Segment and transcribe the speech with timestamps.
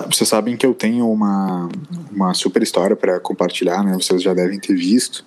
[0.00, 1.68] Vocês sabem que eu tenho uma,
[2.10, 3.94] uma super história para compartilhar, né?
[3.94, 5.24] Vocês já devem ter visto.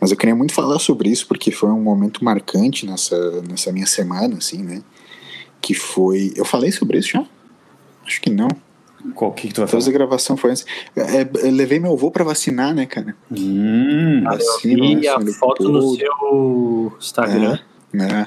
[0.00, 3.86] Mas eu queria muito falar sobre isso porque foi um momento marcante nessa, nessa minha
[3.86, 4.82] semana, assim, né?
[5.60, 6.32] Que foi.
[6.36, 7.24] Eu falei sobre isso já?
[8.06, 8.48] Acho que não.
[9.14, 9.90] Qual que, que tu vai fazer?
[9.90, 10.66] a gravação foi antes.
[10.94, 13.16] É, eu levei meu avô para vacinar, né, cara?
[13.30, 17.58] Hum, Vacina, eu vi a foto no seu Instagram.
[17.94, 18.26] É, né?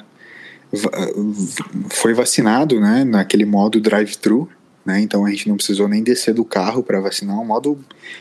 [1.89, 3.03] Foi vacinado, né?
[3.03, 4.49] Naquele modo drive-thru
[4.85, 5.01] né?
[5.01, 7.79] Então a gente não precisou nem descer do carro para vacinar, um modo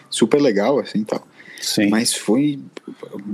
[0.09, 1.27] super legal, assim, tal.
[1.61, 1.89] Sim.
[1.89, 2.59] Mas foi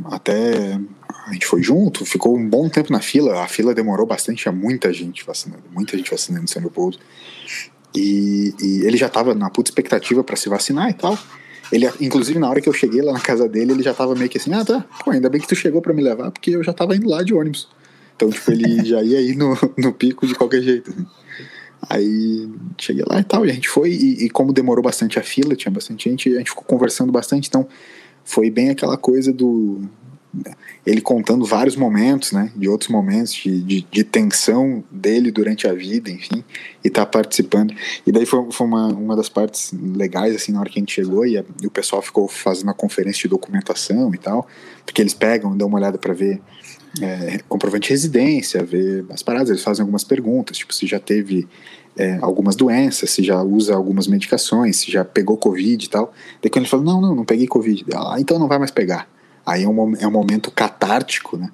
[0.07, 0.79] até
[1.27, 3.43] a gente foi junto, ficou um bom tempo na fila.
[3.43, 6.99] A fila demorou bastante, tinha muita gente vacinando, muita gente vacinando em São Leopoldo.
[7.95, 11.19] E, e ele já estava na puta expectativa para se vacinar e tal.
[11.71, 14.31] Ele, inclusive, na hora que eu cheguei lá na casa dele, ele já tava meio
[14.31, 16.65] que assim: ah, tá, pô, ainda bem que tu chegou para me levar, porque eu
[16.65, 17.69] já tava indo lá de ônibus.
[18.17, 20.95] Então, tipo, ele já ia ir no, no pico de qualquer jeito.
[21.89, 25.23] Aí cheguei lá e tal, e a gente foi, e, e, como demorou bastante a
[25.23, 27.69] fila, tinha bastante gente, a gente ficou conversando bastante, então
[28.25, 29.81] foi bem aquela coisa do.
[30.85, 35.73] Ele contando vários momentos, né, de outros momentos de, de, de tensão dele durante a
[35.73, 36.45] vida, enfim,
[36.85, 37.75] e tá participando.
[38.07, 40.93] E daí foi, foi uma, uma das partes legais, assim, na hora que a gente
[40.93, 44.47] chegou, e, a, e o pessoal ficou fazendo a conferência de documentação e tal,
[44.85, 46.41] porque eles pegam, dão uma olhada para ver
[47.01, 51.49] é, comprovante de residência, ver as paradas, eles fazem algumas perguntas, tipo, se já teve
[51.97, 56.13] é, algumas doenças, se já usa algumas medicações, se já pegou Covid e tal.
[56.41, 59.09] Daí quando ele falou, não, não, não peguei Covid, ah, então não vai mais pegar.
[59.45, 61.51] Aí é um, é um momento catártico, né?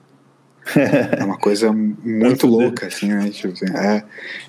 [1.19, 3.29] é uma coisa muito louca, assim, né?
[3.31, 4.05] Tipo, assim, é,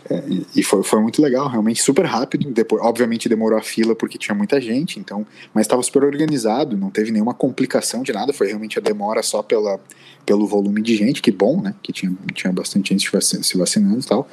[0.09, 0.23] é,
[0.55, 2.49] e foi, foi muito legal, realmente super rápido.
[2.51, 6.89] Depois, obviamente demorou a fila porque tinha muita gente, então, mas estava super organizado, não
[6.89, 8.31] teve nenhuma complicação de nada.
[8.31, 9.79] Foi realmente a demora só pela,
[10.25, 11.75] pelo volume de gente, que bom, né?
[11.83, 13.09] Que tinha, tinha bastante gente
[13.43, 14.29] se vacinando e tal.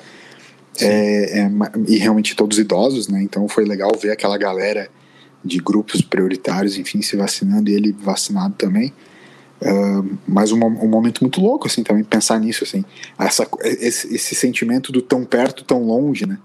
[0.81, 1.51] É, é,
[1.89, 3.23] e realmente todos idosos, né?
[3.23, 4.89] Então foi legal ver aquela galera
[5.45, 8.93] de grupos prioritários, enfim, se vacinando e ele vacinado também.
[9.63, 12.85] Uh, mas um, um, momento muito louco, assim, também pensar nisso, assim,
[13.17, 16.37] essa, esse, esse, sentimento do tão perto, tão longe, né?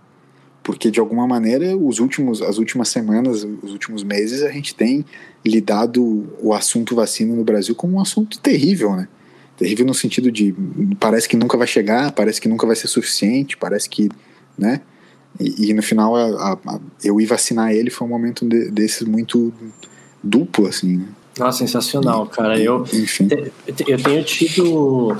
[0.61, 5.03] Porque de alguma maneira, os últimos, as últimas semanas, os últimos meses, a gente tem
[5.43, 9.07] lidado o assunto vacina no Brasil como um assunto terrível, né?
[9.57, 10.53] Terrível no sentido de
[10.99, 14.09] parece que nunca vai chegar, parece que nunca vai ser suficiente, parece que,
[14.55, 14.81] né?
[15.39, 18.69] E, e no final, a, a, a, eu ir vacinar ele foi um momento de,
[18.69, 19.51] desses muito
[20.23, 21.07] duplo, assim, né?
[21.39, 22.59] Nossa, sensacional, cara.
[22.59, 22.85] Eu,
[23.87, 25.17] eu tenho tido,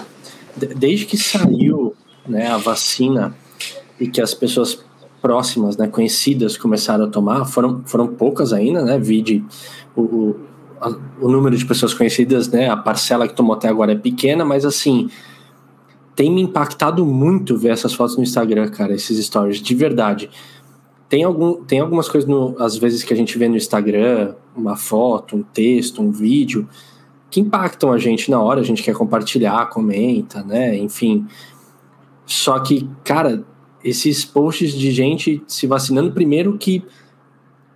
[0.56, 1.96] desde que saiu
[2.28, 3.36] né, a vacina
[4.00, 4.84] e que as pessoas
[5.22, 8.98] próximas, né, conhecidas, começaram a tomar, foram, foram poucas ainda, né?
[9.00, 9.44] Vide
[9.96, 10.40] o, o,
[10.80, 10.90] a,
[11.20, 12.70] o número de pessoas conhecidas, né?
[12.70, 15.10] A parcela que tomou até agora é pequena, mas assim,
[16.16, 20.30] tem me impactado muito ver essas fotos no Instagram, cara, esses stories, de verdade
[21.10, 24.76] tem, algum, tem algumas coisas, no, às vezes, que a gente vê no Instagram, uma
[24.76, 26.68] foto, um texto, um vídeo,
[27.30, 30.78] que impactam a gente na hora, a gente quer compartilhar, comenta, né?
[30.78, 31.26] Enfim.
[32.26, 33.46] Só que, cara,
[33.84, 36.84] esses posts de gente se vacinando, primeiro que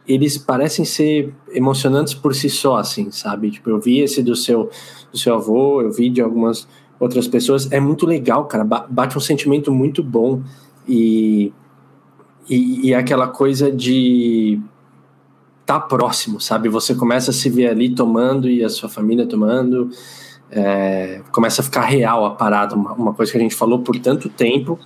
[0.08, 3.52] eles parecem ser emocionantes por si só, assim, sabe?
[3.52, 4.70] Tipo, eu vi esse do seu,
[5.12, 6.68] do seu avô, eu vi de algumas
[7.00, 10.41] outras pessoas, é muito legal, cara, bate um sentimento muito bom
[10.88, 11.52] e
[12.52, 14.60] e, e aquela coisa de
[15.66, 16.68] tá próximo, sabe?
[16.68, 19.90] Você começa a se ver ali tomando e a sua família tomando,
[20.52, 23.98] é, começa a ficar real a parada, uma, uma, coisa que a gente falou por
[24.00, 24.78] tanto tempo,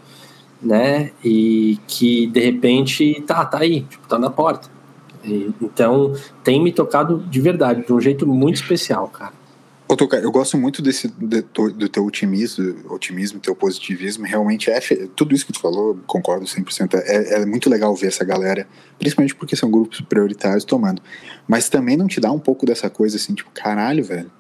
[0.62, 1.10] né?
[1.24, 4.70] E que de repente tá, tá aí, tipo, tá na porta.
[5.24, 9.34] E, então tem me tocado de verdade, de um jeito muito especial, cara.
[9.88, 14.26] Ô, Toca, eu gosto muito desse de, do teu otimismo, otimismo, teu positivismo.
[14.26, 14.80] Realmente é
[15.16, 16.96] tudo isso que tu falou, concordo 100%.
[17.06, 21.04] É, é muito legal ver essa galera, principalmente porque são grupos prioritários tomando.
[21.48, 24.32] Mas também não te dá um pouco dessa coisa assim, tipo, caralho, velho.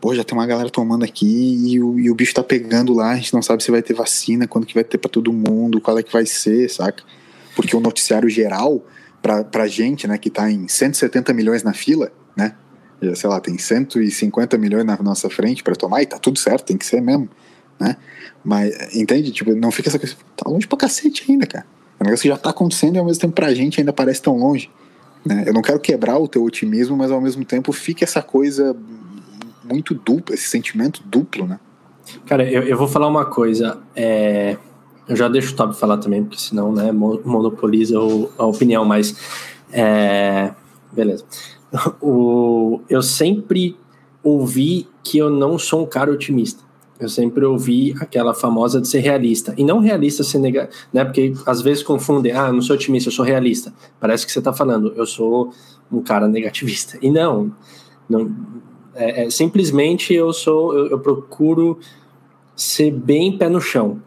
[0.00, 3.12] Pô, já tem uma galera tomando aqui e o, e o bicho tá pegando lá,
[3.12, 5.80] a gente não sabe se vai ter vacina, quando que vai ter para todo mundo,
[5.80, 7.04] qual é que vai ser, saca?
[7.54, 8.84] Porque o noticiário geral,
[9.22, 12.56] pra, pra gente, né, que tá em 170 milhões na fila, né?
[13.14, 16.76] Sei lá, tem 150 milhões na nossa frente para tomar e tá tudo certo, tem
[16.76, 17.28] que ser mesmo,
[17.78, 17.96] né?
[18.44, 19.30] Mas, entende?
[19.30, 21.66] Tipo, não fica essa coisa, tá longe pra cacete ainda, cara.
[21.98, 24.22] É um negócio que já tá acontecendo e ao mesmo tempo pra gente ainda parece
[24.22, 24.70] tão longe.
[25.24, 25.44] Né?
[25.46, 28.74] Eu não quero quebrar o teu otimismo, mas ao mesmo tempo fica essa coisa
[29.64, 31.60] muito dupla, esse sentimento duplo, né?
[32.26, 33.78] Cara, eu, eu vou falar uma coisa.
[33.94, 34.56] É...
[35.08, 37.98] Eu já deixo o Toby falar também, porque senão né, monopoliza
[38.38, 39.16] a opinião, mas.
[39.72, 40.52] É...
[40.92, 41.24] Beleza.
[42.00, 43.76] o, eu sempre
[44.22, 46.62] ouvi que eu não sou um cara otimista.
[46.98, 49.54] Eu sempre ouvi aquela famosa de ser realista.
[49.56, 51.02] E não realista ser negativo, né?
[51.02, 53.72] Porque às vezes confundem, ah, não sou otimista, eu sou realista.
[53.98, 55.50] Parece que você está falando, eu sou
[55.90, 56.98] um cara negativista.
[57.00, 57.50] E não,
[58.06, 58.30] não
[58.94, 61.78] é, é, simplesmente eu sou, eu, eu procuro
[62.54, 64.02] ser bem pé no chão.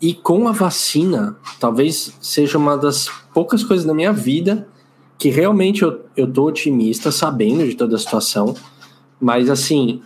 [0.00, 4.68] E com a vacina, talvez seja uma das poucas coisas na minha vida
[5.18, 8.54] que realmente eu, eu tô otimista, sabendo de toda a situação,
[9.20, 10.00] mas assim,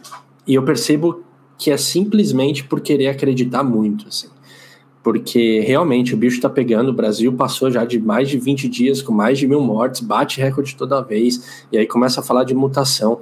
[0.47, 1.23] e eu percebo
[1.59, 4.29] que é simplesmente por querer acreditar muito, assim.
[5.03, 9.03] Porque realmente o bicho tá pegando, o Brasil passou já de mais de 20 dias
[9.03, 12.55] com mais de mil mortes, bate recorde toda vez, e aí começa a falar de
[12.55, 13.21] mutação.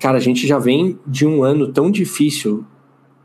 [0.00, 2.64] Cara, a gente já vem de um ano tão difícil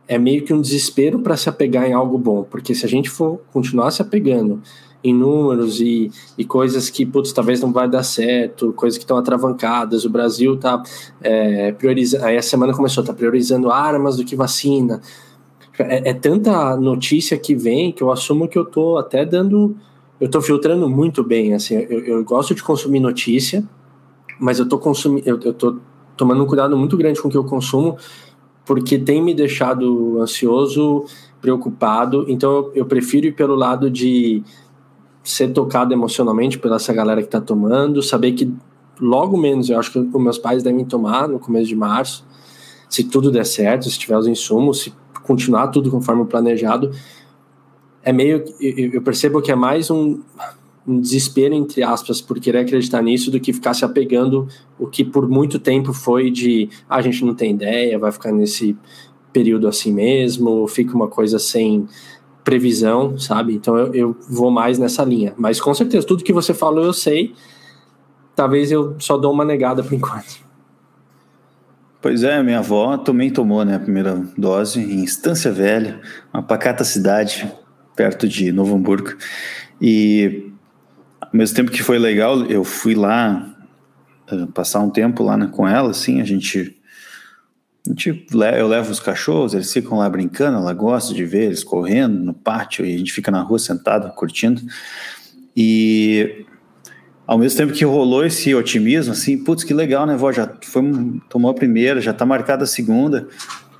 [0.07, 3.09] é meio que um desespero para se apegar em algo bom, porque se a gente
[3.09, 4.61] for continuar se apegando
[5.03, 9.17] em números e, e coisas que, putz, talvez não vai dar certo, coisas que estão
[9.17, 10.81] atravancadas, o Brasil está
[11.21, 15.01] é, priorizando, aí a semana começou, está priorizando armas do que vacina,
[15.77, 19.75] é, é, tanta notícia que vem que eu assumo que eu tô até dando,
[20.21, 23.67] eu tô filtrando muito bem, assim, eu, eu gosto de consumir notícia,
[24.39, 25.79] mas eu tô consumindo, eu, tô
[26.15, 27.97] tomando um cuidado muito grande com o que eu consumo,
[28.65, 31.05] porque tem me deixado ansioso,
[31.41, 32.25] preocupado.
[32.29, 34.41] Então eu prefiro ir pelo lado de
[35.23, 38.53] ser tocado emocionalmente pela essa galera que está tomando, saber que
[38.99, 42.25] logo menos eu acho que os meus pais devem tomar no começo de março,
[42.89, 44.93] se tudo der certo, se tiver os insumos, se
[45.23, 46.91] continuar tudo conforme planejado.
[48.03, 50.19] É meio eu percebo que é mais um
[50.85, 54.47] um desespero, entre aspas, por querer acreditar nisso do que ficar se apegando
[54.77, 58.31] o que por muito tempo foi de ah, a gente não tem ideia, vai ficar
[58.31, 58.75] nesse
[59.31, 61.87] período assim mesmo, fica uma coisa sem
[62.43, 63.55] previsão, sabe?
[63.55, 65.33] Então eu, eu vou mais nessa linha.
[65.37, 67.33] Mas com certeza, tudo que você falou eu sei.
[68.35, 70.43] Talvez eu só dou uma negada por enquanto.
[72.01, 76.01] Pois é, minha avó também tomou né, a primeira dose em Estância Velha,
[76.33, 77.49] uma pacata cidade
[77.95, 79.15] perto de Novo Hamburgo.
[79.79, 80.51] E
[81.21, 83.55] ao mesmo tempo que foi legal, eu fui lá
[84.31, 86.75] uh, passar um tempo lá né, com ela, assim, a gente,
[87.93, 88.25] gente,
[88.57, 92.33] eu levo os cachorros, eles ficam lá brincando, ela gosta de ver eles correndo no
[92.33, 94.61] pátio e a gente fica na rua sentado, curtindo.
[95.55, 96.45] E
[97.25, 100.83] ao mesmo tempo que rolou esse otimismo, assim, putz, que legal, né, vó, já foi,
[101.29, 103.27] tomou a primeira, já tá marcada a segunda.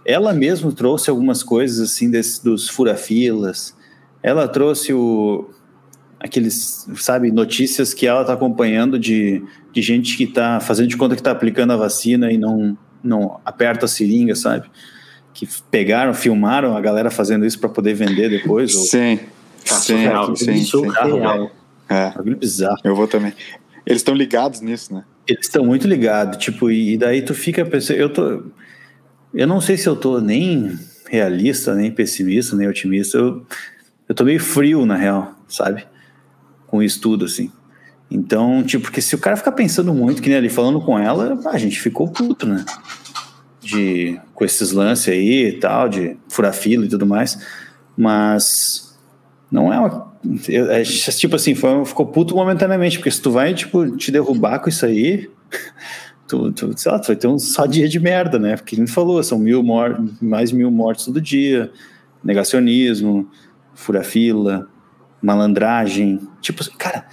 [0.05, 3.75] Ela mesma trouxe algumas coisas, assim, desse, dos furafilas,
[4.21, 5.49] ela trouxe o,
[6.19, 9.43] aqueles, sabe, notícias que ela está acompanhando de,
[9.73, 13.39] de gente que está fazendo de conta que está aplicando a vacina e não, não
[13.43, 14.69] aperta a seringa, sabe?
[15.33, 18.71] Que pegaram, filmaram a galera fazendo isso para poder vender depois.
[18.89, 19.19] Sim,
[19.69, 19.77] ou...
[19.77, 20.87] sim, real, sim, sim.
[20.89, 21.51] Carro,
[21.89, 22.13] é.
[22.15, 22.77] é bizarro.
[22.83, 23.33] Eu vou também.
[23.85, 25.03] Eles estão ligados nisso, né?
[25.27, 28.43] Eles estão muito ligados, tipo, e daí tu fica pensando, eu tô,
[29.33, 30.77] eu não sei se eu tô nem
[31.09, 33.45] realista, nem pessimista, nem otimista, eu,
[34.07, 35.85] eu tô meio frio na real, sabe?
[36.73, 37.51] com o estudo, assim.
[38.13, 41.39] Então, tipo, porque se o cara ficar pensando muito, que nem ali falando com ela,
[41.47, 42.63] a gente ficou puto, né?
[43.59, 47.39] De, com esses lances aí e tal, de furar fila e tudo mais.
[47.97, 48.95] Mas
[49.49, 50.13] não é uma.
[50.47, 54.69] É, tipo assim, foi, ficou puto momentaneamente, porque se tu vai, tipo, te derrubar com
[54.69, 55.27] isso aí,
[56.27, 58.55] tu, tu, sei lá, tu vai ter um só dia de merda, né?
[58.55, 59.63] Porque gente falou, são mil
[60.21, 61.71] mais mil mortes todo dia,
[62.23, 63.27] negacionismo,
[63.73, 64.69] fura fila,
[65.19, 66.19] malandragem.
[66.41, 67.07] Tipo, cara,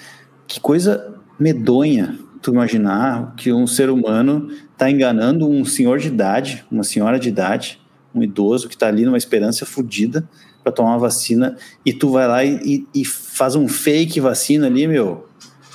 [0.50, 6.66] que coisa medonha tu imaginar que um ser humano tá enganando um senhor de idade,
[6.68, 7.80] uma senhora de idade,
[8.12, 10.28] um idoso que tá ali numa esperança fodida
[10.64, 14.88] para tomar uma vacina e tu vai lá e, e, faz um fake vacina ali,
[14.88, 15.28] meu.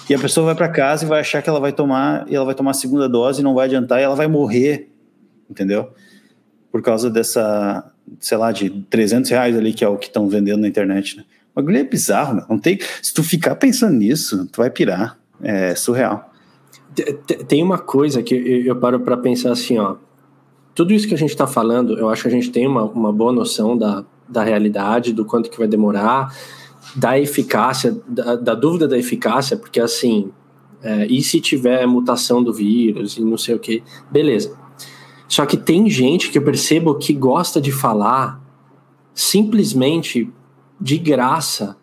[0.09, 2.43] E a pessoa vai para casa e vai achar que ela vai tomar e ela
[2.43, 4.91] vai tomar a segunda dose e não vai adiantar e ela vai morrer,
[5.49, 5.89] entendeu?
[6.69, 10.59] Por causa dessa, sei lá, de 300 reais ali que é o que estão vendendo
[10.59, 11.23] na internet, né?
[11.55, 12.77] O bagulho é bizarro, Não tem.
[13.01, 15.17] Se tu ficar pensando nisso, tu vai pirar.
[15.41, 16.29] É surreal.
[17.47, 19.95] Tem uma coisa que eu paro para pensar assim, ó.
[20.73, 23.11] Tudo isso que a gente está falando, eu acho que a gente tem uma, uma
[23.11, 26.35] boa noção da, da realidade, do quanto que vai demorar,
[26.93, 30.31] da eficácia, da, da dúvida da eficácia, porque assim,
[30.83, 33.81] é, e se tiver mutação do vírus e não sei o que,
[34.11, 34.57] beleza.
[35.27, 38.41] Só que tem gente que eu percebo que gosta de falar
[39.13, 40.29] simplesmente
[40.79, 41.77] de graça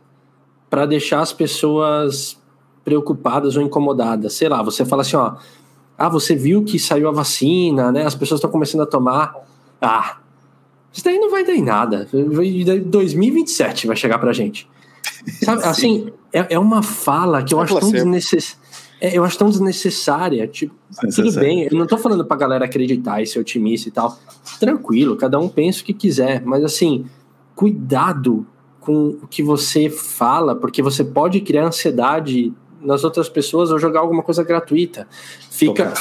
[0.68, 2.40] para deixar as pessoas
[2.84, 4.32] preocupadas ou incomodadas.
[4.34, 5.36] Sei lá, você fala assim, ó,
[5.96, 8.04] ah, você viu que saiu a vacina, né?
[8.04, 9.34] As pessoas estão começando a tomar.
[9.80, 10.18] Ah,
[10.92, 12.08] isso daí não vai dar em nada.
[12.12, 14.68] 2027 vai chegar pra gente.
[15.42, 18.58] Sabe, assim, é, é uma fala que eu é acho tão desnecessária.
[19.00, 20.46] é, eu acho tão desnecessária.
[20.46, 20.74] Tipo,
[21.14, 24.18] tudo bem, eu não tô falando pra galera acreditar e ser otimista e tal.
[24.58, 27.06] Tranquilo, cada um pensa o que quiser, mas assim,
[27.54, 28.46] cuidado
[28.84, 34.00] com o que você fala, porque você pode criar ansiedade nas outras pessoas ou jogar
[34.00, 35.06] alguma coisa gratuita.
[35.50, 35.92] Fica.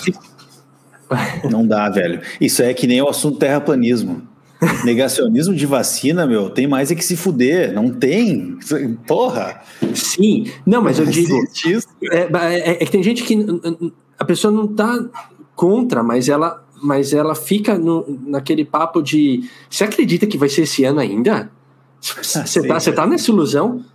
[1.50, 2.22] Não dá, velho.
[2.40, 4.22] Isso é que nem o assunto terraplanismo.
[4.86, 7.74] Negacionismo de vacina, meu, tem mais é que se fuder.
[7.74, 8.58] Não tem.
[9.08, 9.62] Porra.
[9.96, 10.52] Sim.
[10.66, 11.36] Não, mas eu digo.
[12.12, 13.38] É, é, é, que tem gente que.
[14.20, 15.04] A pessoa não tá
[15.56, 19.50] contra, mas ela, mas ela fica no, naquele papo de.
[19.68, 21.50] Você acredita que vai ser esse ano ainda?
[22.22, 23.86] Você tá, tá nessa ilusão?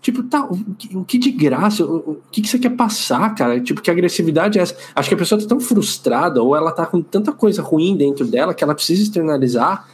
[0.00, 3.58] Tipo, tá, o, o que de graça, o, o, que, que você quer passar, cara?
[3.58, 4.76] Tipo, que agressividade é essa?
[4.94, 8.26] Acho que a pessoa tá tão frustrada, ou ela tá com tanta coisa ruim dentro
[8.26, 9.88] dela que ela precisa externalizar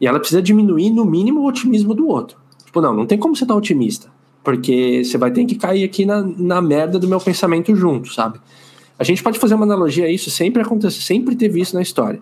[0.00, 2.36] e ela precisa diminuir, no mínimo, o otimismo do outro.
[2.64, 4.10] Tipo, não, não tem como você tá otimista,
[4.42, 8.40] porque você vai ter que cair aqui na, na merda do meu pensamento junto, sabe?
[8.98, 12.20] A gente pode fazer uma analogia a isso, sempre acontece, sempre teve isso na história.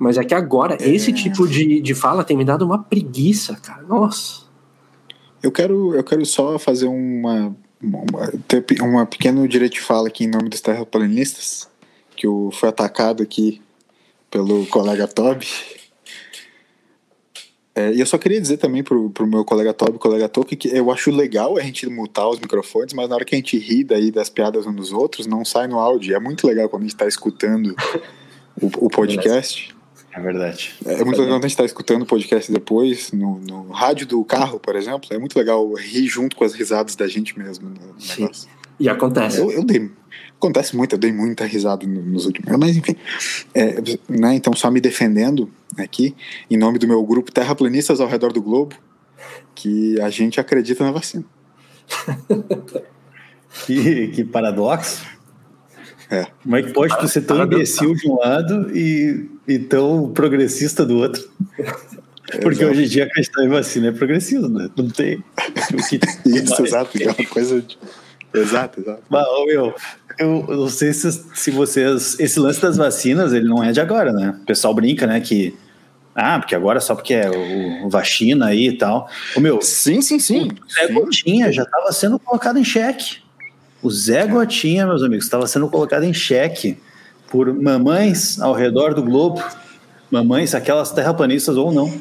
[0.00, 0.88] Mas é que agora, é...
[0.88, 3.82] esse tipo de, de fala tem me dado uma preguiça, cara.
[3.82, 4.44] Nossa.
[5.42, 8.04] Eu quero, eu quero só fazer uma, uma,
[8.80, 11.68] uma pequeno direito de fala aqui em nome dos terraplanistas,
[12.16, 13.60] que o, foi atacado aqui
[14.30, 15.46] pelo colega Toby.
[17.74, 20.68] É, e eu só queria dizer também pro, pro meu colega Toby, colega Toki, que
[20.68, 23.84] eu acho legal a gente mutar os microfones, mas na hora que a gente ri
[23.84, 26.16] daí das piadas uns dos outros, não sai no áudio.
[26.16, 27.76] É muito legal quando a gente está escutando
[28.60, 29.78] o, o podcast.
[30.12, 30.74] É verdade.
[30.84, 34.24] É, muito legal a gente estar tá escutando o podcast depois, no, no, rádio do
[34.24, 35.08] carro, por exemplo.
[35.10, 37.72] É muito legal rir junto com as risadas da gente mesmo.
[37.98, 38.28] Sim.
[38.78, 39.38] E acontece.
[39.38, 39.90] Eu, eu dei,
[40.36, 42.56] acontece muito, eu dei muita risada nos últimos.
[42.58, 42.96] Mas enfim.
[43.54, 45.48] É, né, então, só me defendendo
[45.78, 46.16] aqui,
[46.50, 48.74] em nome do meu grupo Terraplanistas ao redor do globo,
[49.54, 51.24] que a gente acredita na vacina.
[53.66, 55.06] que, que paradoxo.
[56.10, 56.26] É.
[56.42, 60.84] Como é que pode tu ser tão imbecil de um lado e, e tão progressista
[60.84, 61.22] do outro?
[62.42, 64.68] Porque hoje em dia acreditar em vacina é progressivo, né?
[64.76, 65.22] Não tem.
[66.26, 67.02] Isso, exato.
[67.02, 67.60] É uma coisa.
[67.60, 67.78] De...
[68.32, 69.02] Exato, exato.
[69.08, 69.74] Mas, meu,
[70.18, 72.18] eu, não sei se, se vocês.
[72.18, 74.36] Esse lance das vacinas, ele não é de agora, né?
[74.42, 75.20] O pessoal brinca, né?
[75.20, 75.56] Que.
[76.14, 79.08] Ah, porque agora só porque é o, o vacina aí e tal.
[79.36, 79.60] O meu.
[79.62, 80.48] Sim, sim, sim.
[80.48, 83.18] O Zé Gotinha já estava sendo colocado em xeque.
[83.82, 86.76] O Zé Gotinha, meus amigos, estava sendo colocado em xeque
[87.30, 89.42] por mamães ao redor do globo,
[90.10, 91.92] mamães, aquelas terraplanistas ou não,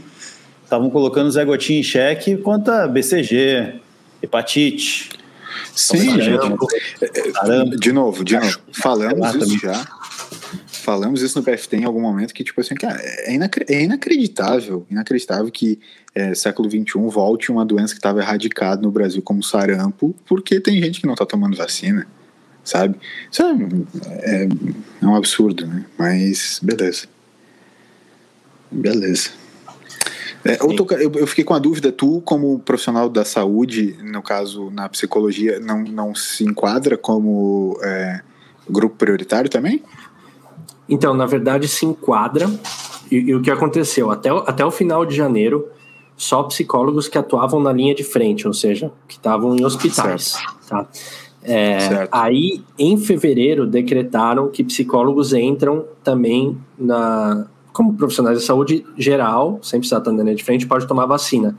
[0.63, 3.79] estavam colocando o Zé Gotinha em xeque contra BCG,
[4.21, 5.09] hepatite.
[5.73, 6.39] Sim, gente.
[7.79, 8.59] De novo, de novo.
[8.73, 9.87] Falamos isso já.
[10.89, 15.51] Falamos isso no PFT em algum momento que, tipo assim, cara, é, é inacreditável, inacreditável
[15.51, 15.79] que
[16.15, 20.81] é, século XXI volte uma doença que estava erradicada no Brasil como sarampo, porque tem
[20.81, 22.07] gente que não está tomando vacina,
[22.63, 22.97] sabe?
[23.31, 23.51] Isso é,
[24.21, 24.49] é,
[25.03, 25.85] é, um absurdo, né?
[25.95, 27.05] Mas beleza.
[28.71, 29.29] Beleza.
[30.43, 34.23] É, eu, tô, eu, eu, fiquei com a dúvida, tu, como profissional da saúde, no
[34.23, 38.21] caso na psicologia, não, não se enquadra como é,
[38.67, 39.83] grupo prioritário também?
[40.89, 42.49] Então, na verdade, se enquadra.
[43.11, 44.11] E, e, o que aconteceu?
[44.11, 45.67] Até, até o final de janeiro,
[46.17, 50.35] só psicólogos que atuavam na linha de frente, ou seja, que estavam em hospitais.
[50.67, 50.87] Tá?
[51.41, 59.59] É, aí, em fevereiro, decretaram que psicólogos entram também na, como profissionais de saúde geral,
[59.61, 61.55] sem precisar estar na linha de frente, pode tomar vacina.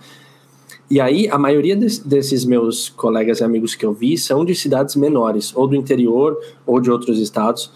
[0.90, 4.96] E aí, a maioria desses meus colegas e amigos que eu vi são de cidades
[4.96, 7.72] menores, ou do interior, ou de outros estados.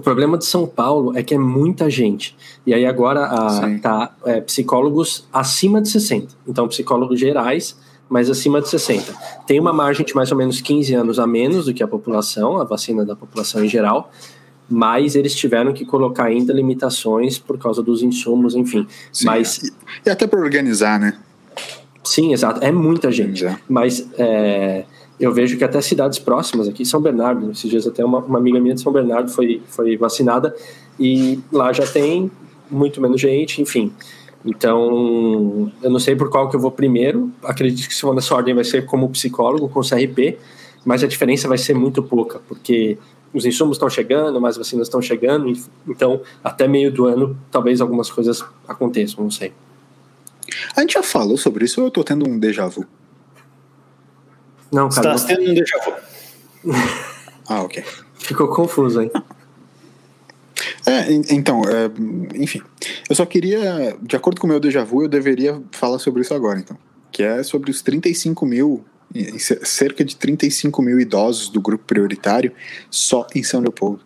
[0.00, 2.34] O problema de São Paulo é que é muita gente.
[2.66, 6.28] E aí agora a, tá é, psicólogos acima de 60.
[6.48, 7.76] Então, psicólogos gerais,
[8.08, 9.14] mas acima de 60.
[9.46, 12.56] Tem uma margem de mais ou menos 15 anos a menos do que a população,
[12.56, 14.10] a vacina da população em geral,
[14.66, 18.86] mas eles tiveram que colocar ainda limitações por causa dos insumos, enfim.
[19.12, 19.72] Sim, mas e,
[20.06, 21.18] e até para organizar, né?
[22.02, 22.64] Sim, exato.
[22.64, 23.44] É muita gente.
[23.68, 24.86] Mas é,
[25.20, 28.58] eu vejo que até cidades próximas aqui, São Bernardo, esses dias até uma, uma, amiga
[28.58, 30.56] minha de São Bernardo foi, foi vacinada
[30.98, 32.30] e lá já tem
[32.70, 33.92] muito menos gente, enfim.
[34.44, 38.34] Então, eu não sei por qual que eu vou primeiro, acredito que se for nessa
[38.34, 40.38] ordem vai ser como psicólogo, com CRP,
[40.86, 42.96] mas a diferença vai ser muito pouca, porque
[43.34, 45.52] os insumos estão chegando, mais vacinas estão chegando,
[45.86, 49.52] então até meio do ano talvez algumas coisas aconteçam, não sei.
[50.74, 52.86] A gente já falou sobre isso ou eu tô tendo um déjà vu?
[54.72, 55.16] Não, cara.
[55.16, 56.72] Você tá tendo um déjà vu.
[57.48, 57.84] ah, ok.
[58.14, 59.10] Ficou confuso, hein?
[60.86, 61.90] É, então, é,
[62.36, 62.62] enfim.
[63.08, 66.34] Eu só queria, de acordo com o meu déjà vu, eu deveria falar sobre isso
[66.34, 66.76] agora, então.
[67.10, 68.84] Que é sobre os 35 mil
[69.64, 72.52] cerca de 35 mil idosos do grupo prioritário
[72.88, 74.02] só em São Leopoldo.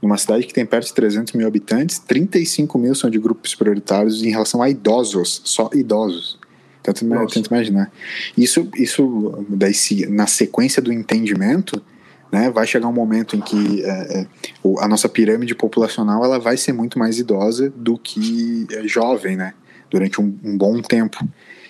[0.00, 4.22] Numa cidade que tem perto de 300 mil habitantes, 35 mil são de grupos prioritários
[4.22, 6.38] em relação a idosos, só idosos.
[6.84, 7.90] Tenta, tenta imaginar.
[8.36, 9.72] Isso, isso daí,
[10.08, 11.82] na sequência do entendimento,
[12.30, 14.26] né, vai chegar um momento em que é, é,
[14.80, 19.54] a nossa pirâmide populacional ela vai ser muito mais idosa do que é, jovem, né,
[19.90, 21.26] durante um, um bom tempo.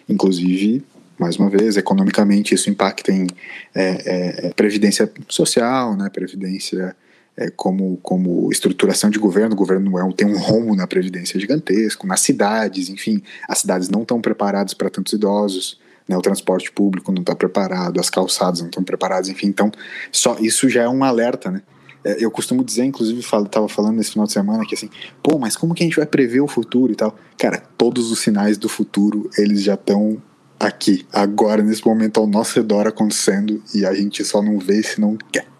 [0.08, 0.84] Inclusive,
[1.16, 3.28] mais uma vez, economicamente isso impacta em
[3.72, 6.96] é, é, previdência social, né, previdência
[7.36, 12.06] é, como, como estruturação de governo, o governo é, tem um rombo na previdência gigantesco,
[12.06, 17.10] nas cidades, enfim, as cidades não estão preparadas para tantos idosos, né, o transporte público
[17.10, 19.72] não está preparado, as calçadas não estão preparadas, enfim, então
[20.12, 21.62] só isso já é um alerta, né?
[22.04, 24.90] É, eu costumo dizer, inclusive, estava falando nesse final de semana que assim,
[25.22, 27.16] pô, mas como que a gente vai prever o futuro e tal?
[27.38, 30.22] Cara, todos os sinais do futuro eles já estão
[30.60, 35.00] aqui, agora, nesse momento ao nosso redor acontecendo e a gente só não vê se
[35.00, 35.53] não quer.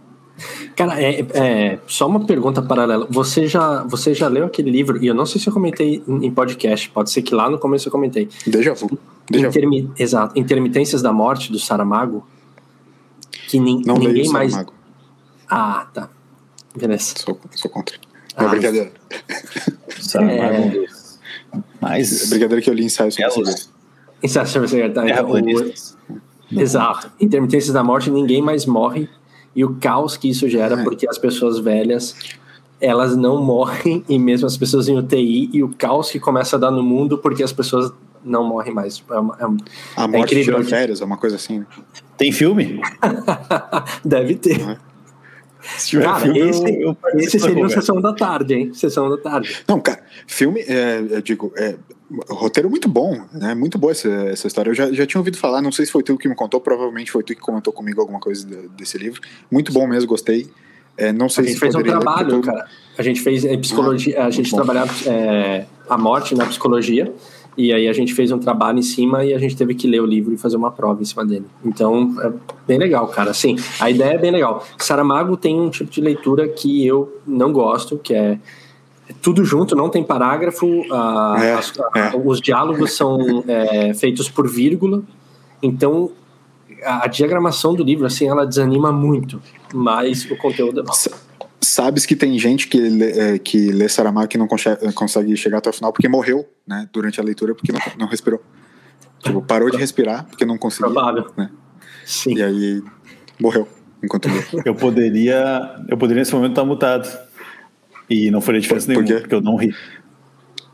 [0.74, 3.06] Cara, é, é, só uma pergunta paralela.
[3.08, 5.02] Você já, você já leu aquele livro?
[5.02, 7.88] E eu não sei se eu comentei em podcast, pode ser que lá no começo
[7.88, 8.28] eu comentei.
[8.46, 8.98] Deja vu.
[9.30, 9.94] Deja Intermi vu.
[9.96, 10.38] Exato.
[10.38, 12.26] Intermitências da Morte, do Saramago.
[13.48, 14.52] Que ni não ninguém mais.
[14.52, 14.74] Saramago.
[15.48, 16.10] Ah, tá.
[16.76, 17.14] Beleza.
[17.16, 17.96] Sou, sou contra.
[18.36, 18.92] Não, ah, brincadeira.
[20.00, 20.42] Saramago.
[20.42, 20.86] É...
[21.80, 22.28] Mas.
[22.28, 23.68] Brincadeira que eu li ensaio sobre você.
[24.20, 25.08] Ensaio sobre você, tá?
[25.08, 26.60] Então, o...
[26.60, 27.10] Exato.
[27.20, 29.08] Intermitências da Morte, ninguém mais morre
[29.54, 30.82] e o caos que isso gera, é.
[30.84, 32.14] porque as pessoas velhas
[32.80, 36.58] elas não morrem, e mesmo as pessoas em UTI, e o caos que começa a
[36.58, 37.92] dar no mundo porque as pessoas
[38.24, 39.02] não morrem mais.
[39.10, 39.44] É, uma, é,
[39.96, 41.60] a morte é de férias, é uma coisa assim.
[41.60, 41.66] Né?
[42.16, 42.80] Tem filme?
[44.04, 44.60] Deve ter.
[44.60, 44.78] É.
[45.78, 48.74] Se tiver cara, filme, esse, eu, eu esse seria uma sessão da tarde, hein?
[48.74, 49.64] Sessão da tarde.
[49.66, 51.76] Não, cara, filme, é, eu digo, é,
[52.28, 53.54] roteiro muito bom, né?
[53.54, 54.70] Muito boa essa, essa história.
[54.70, 57.10] Eu já, já tinha ouvido falar, não sei se foi tu que me contou, provavelmente
[57.10, 59.20] foi tu que comentou comigo alguma coisa desse livro.
[59.50, 60.48] Muito bom mesmo, gostei.
[60.96, 62.66] É, não sei a gente fez um trabalho, cara.
[62.96, 67.12] A gente fez é, psicologia, ah, a gente trabalhava é, a morte na psicologia.
[67.56, 70.00] E aí a gente fez um trabalho em cima e a gente teve que ler
[70.00, 71.46] o livro e fazer uma prova em cima dele.
[71.64, 72.32] Então, é
[72.66, 73.30] bem legal, cara.
[73.30, 74.66] Assim, a ideia é bem legal.
[74.76, 78.38] Saramago tem um tipo de leitura que eu não gosto, que é
[79.20, 82.12] tudo junto, não tem parágrafo, a, é, as, a, é.
[82.16, 85.02] os diálogos são é, feitos por vírgula,
[85.62, 86.10] então
[86.82, 89.40] a, a, diagramação do livro, assim, ela desanima muito,
[89.72, 90.92] mas o conteúdo é bom.
[91.60, 95.58] Sabes que tem gente que lê, é, que lê Saramago que não consegue, consegue chegar
[95.58, 98.40] até o final porque morreu, né, durante a leitura porque não, não respirou.
[99.22, 100.92] Tipo, parou de respirar porque não conseguia.
[100.92, 101.26] Provável.
[101.36, 101.50] Né?
[102.04, 102.34] Sim.
[102.36, 102.82] E aí
[103.40, 103.66] morreu
[104.04, 104.28] enquanto
[104.64, 107.08] Eu poderia, eu poderia nesse momento estar mutado.
[108.08, 109.74] E não foi diferença Por nenhuma, porque eu não ri.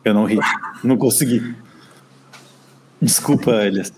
[0.04, 0.38] Eu não ri.
[0.82, 1.54] Não consegui.
[3.00, 3.92] Desculpa, Elias.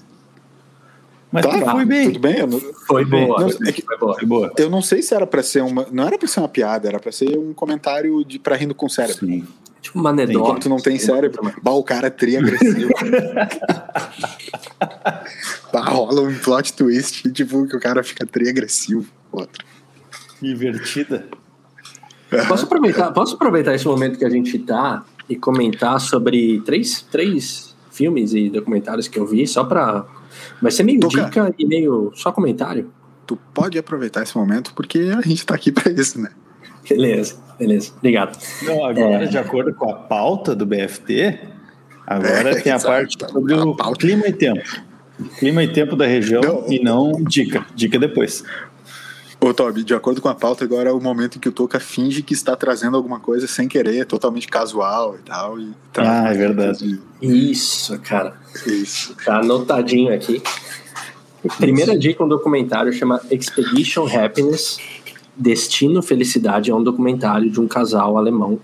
[1.33, 2.09] Mas tá, foi bem.
[2.09, 2.47] Tudo bem?
[2.47, 2.61] Não...
[2.87, 3.41] Foi boa.
[3.41, 4.15] Não, é que, foi boa.
[4.15, 4.53] Foi boa.
[4.59, 5.87] Eu não sei se era para ser uma.
[5.91, 8.85] Não era para ser uma piada, era para ser um comentário de para rindo com
[8.85, 9.27] o cérebro.
[9.27, 9.47] Sim.
[9.81, 10.39] Tipo uma anedota.
[10.39, 12.93] Enquanto não tem cérebro, bah, o cara é tri agressivo.
[15.73, 19.07] bah, rola um plot twist, tipo, que o cara fica tri agressivo.
[19.33, 19.65] Outro.
[20.41, 21.27] Divertida.
[22.49, 27.77] Posso aproveitar, posso aproveitar esse momento que a gente tá e comentar sobre três, três
[27.91, 30.07] filmes e documentários que eu vi, só para
[30.61, 31.25] Vai ser meio Toca.
[31.25, 32.91] dica e meio só comentário.
[33.27, 36.31] Tu pode aproveitar esse momento porque a gente tá aqui para isso, né?
[36.89, 37.93] Beleza, beleza.
[37.97, 38.39] Obrigado.
[38.63, 39.27] Não, agora, é...
[39.27, 41.39] de acordo com a pauta do BFT,
[42.07, 44.63] agora é, tem a parte sobre a o clima e tempo.
[45.39, 47.65] Clima e tempo da região não, e não dica.
[47.75, 48.43] Dica depois.
[49.43, 51.81] Ô, Toby, de acordo com a pauta, agora é o momento em que o Toca
[51.81, 55.59] finge que está trazendo alguma coisa sem querer, totalmente casual e tal.
[55.59, 57.01] E tá ah, é verdade.
[57.21, 58.37] Isso, cara.
[58.65, 59.17] Isso.
[59.25, 60.41] Tá anotadinho aqui.
[61.59, 64.79] Primeira dica, um documentário chama Expedition Happiness,
[65.37, 66.71] Destino Felicidade.
[66.71, 68.61] É um documentário de um casal alemão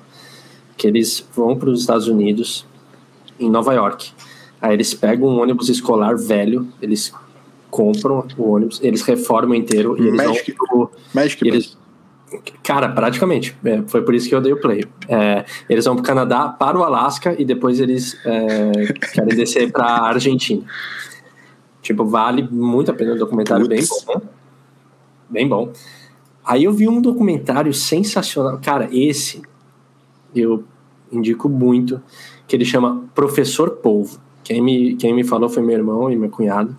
[0.76, 2.64] que eles vão para os Estados Unidos,
[3.40, 4.12] em Nova York.
[4.62, 7.12] Aí eles pegam um ônibus escolar velho, eles
[7.70, 11.76] compram o ônibus, eles reformam inteiro e eles Magic, vão pro, Magic eles,
[12.62, 13.56] Cara, praticamente.
[13.64, 14.84] É, foi por isso que eu dei o play.
[15.08, 19.70] É, eles vão para o Canadá, para o Alasca e depois eles é, querem descer
[19.72, 20.62] para a Argentina.
[21.80, 23.14] Tipo, vale muito a pena.
[23.14, 24.20] Um documentário bem bom.
[25.30, 25.72] Bem bom.
[26.44, 28.58] Aí eu vi um documentário sensacional.
[28.62, 29.42] Cara, esse
[30.34, 30.64] eu
[31.10, 32.02] indico muito,
[32.46, 34.20] que ele chama Professor Polvo.
[34.44, 36.76] Quem me, quem me falou foi meu irmão e meu cunhado.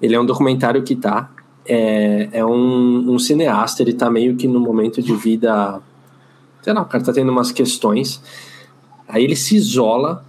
[0.00, 1.30] Ele é um documentário que tá.
[1.64, 5.80] É, é um, um cineasta, ele tá meio que no momento de vida.
[6.62, 8.22] Sei lá, o cara tá tendo umas questões.
[9.08, 10.24] Aí ele se isola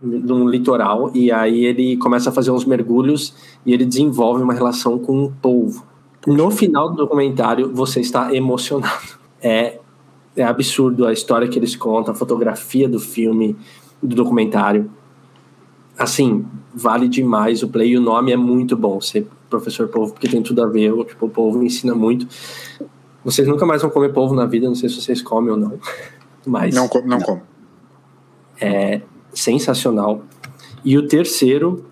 [0.00, 4.98] num litoral e aí ele começa a fazer uns mergulhos e ele desenvolve uma relação
[4.98, 5.84] com um polvo.
[6.26, 9.16] No final do documentário, você está emocionado.
[9.40, 9.78] É,
[10.34, 13.56] é absurdo a história que eles contam, a fotografia do filme,
[14.02, 14.90] do documentário.
[15.98, 19.00] Assim, vale demais o play e o nome é muito bom.
[19.00, 20.92] Ser professor polvo, porque tem tudo a ver.
[21.04, 22.26] Tipo, o polvo ensina muito.
[23.24, 25.78] Vocês nunca mais vão comer polvo na vida, não sei se vocês comem ou não.
[26.46, 26.74] Mas.
[26.74, 27.42] Não, não, não como.
[28.60, 30.22] É sensacional.
[30.84, 31.84] E o terceiro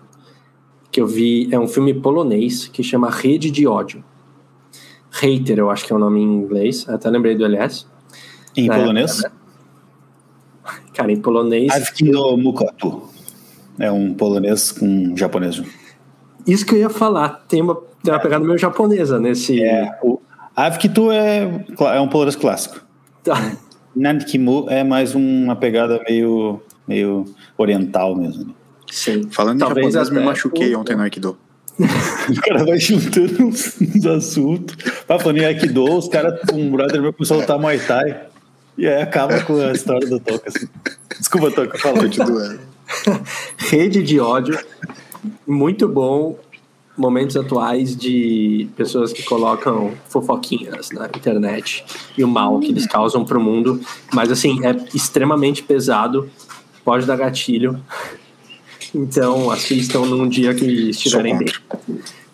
[0.91, 4.03] que eu vi é um filme polonês que chama Rede de Ódio.
[5.11, 6.87] Hater, eu acho que é o nome em inglês.
[6.87, 7.85] Até lembrei do LS.
[8.55, 9.23] Em polonês?
[9.23, 9.35] Época,
[10.93, 11.71] Cara, em polonês.
[11.71, 13.14] Avkino Mukatu.
[13.79, 15.61] É um polonês com japonês.
[16.47, 17.43] Isso que eu ia falar.
[17.47, 19.61] Tem uma, tem uma pegada meio japonesa nesse.
[19.61, 20.19] É, o
[20.55, 22.79] Avkitu é, é um polonês clássico.
[23.23, 23.53] Tá.
[23.95, 27.25] Nankimu é mais uma pegada meio, meio
[27.57, 28.45] oriental mesmo.
[28.45, 28.53] Né?
[28.91, 29.27] Sim.
[29.31, 31.37] Falando Talvez em japonês, me machuquei ontem no Aikido.
[31.79, 34.75] o cara vai juntando uns, uns assuntos.
[35.07, 38.21] Vai falando em Aikido, os caras, um brother meu começou a lutar Muay Thai.
[38.77, 40.49] E aí acaba com a história do Toca.
[40.49, 40.67] Assim.
[41.17, 41.99] Desculpa, Toca, fala.
[41.99, 42.74] Continuando.
[43.57, 44.59] Rede de ódio.
[45.45, 46.37] Muito bom.
[46.97, 51.83] Momentos atuais de pessoas que colocam fofoquinhas na internet
[52.17, 53.81] e o mal que eles causam para o mundo.
[54.13, 56.29] Mas, assim, é extremamente pesado.
[56.85, 57.81] Pode dar gatilho.
[58.93, 61.47] Então, assistam num dia que estiverem bem.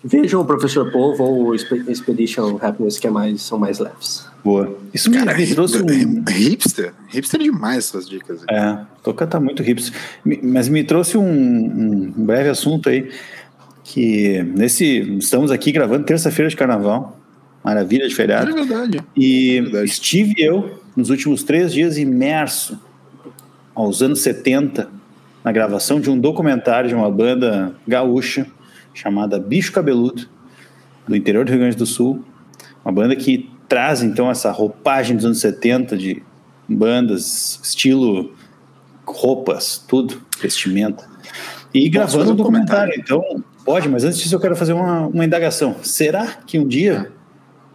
[0.03, 4.25] Vejam o Professor Polvo ou o Expedition Happiness, que é mais, são mais leves.
[4.43, 4.75] Boa.
[4.91, 6.23] Isso Cara, me, trouxe um...
[6.27, 6.93] Hipster?
[7.09, 8.41] Hipster é demais essas dicas.
[8.49, 8.57] Aí.
[8.57, 9.93] É, Toca tá muito hipster.
[10.41, 13.11] Mas me trouxe um, um breve assunto aí,
[13.83, 15.17] que nesse...
[15.17, 17.19] Estamos aqui gravando terça-feira de carnaval,
[17.63, 18.49] maravilha de feriado.
[18.49, 18.99] É verdade.
[19.15, 19.85] E é verdade.
[19.85, 22.79] estive eu, nos últimos três dias, imerso
[23.75, 24.89] aos anos 70,
[25.43, 28.47] na gravação de um documentário de uma banda gaúcha,
[28.93, 30.27] chamada Bicho Cabeludo,
[31.07, 32.23] do interior do Rio Grande do Sul.
[32.83, 36.21] Uma banda que traz então essa roupagem dos anos 70 de
[36.67, 38.33] bandas, estilo,
[39.05, 41.09] roupas, tudo, vestimenta.
[41.73, 45.23] E Posso gravando um documentário, então pode, mas antes disso eu quero fazer uma, uma
[45.23, 45.77] indagação.
[45.83, 47.11] Será que um dia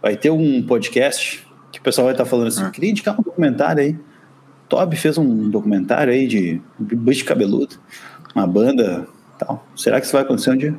[0.01, 2.69] vai ter um podcast que o pessoal vai estar falando assim, ah.
[2.69, 3.99] queria indicar um documentário aí.
[4.69, 7.75] Toby fez um documentário aí de bicho cabeludo,
[8.35, 9.65] uma banda tal.
[9.75, 10.75] Será que isso vai acontecer um dia?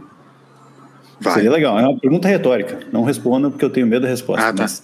[1.20, 1.34] Vai.
[1.34, 1.78] Seria legal.
[1.78, 2.80] É uma pergunta retórica.
[2.92, 4.48] Não responda porque eu tenho medo da resposta.
[4.48, 4.62] Ah, tá.
[4.62, 4.82] Mas...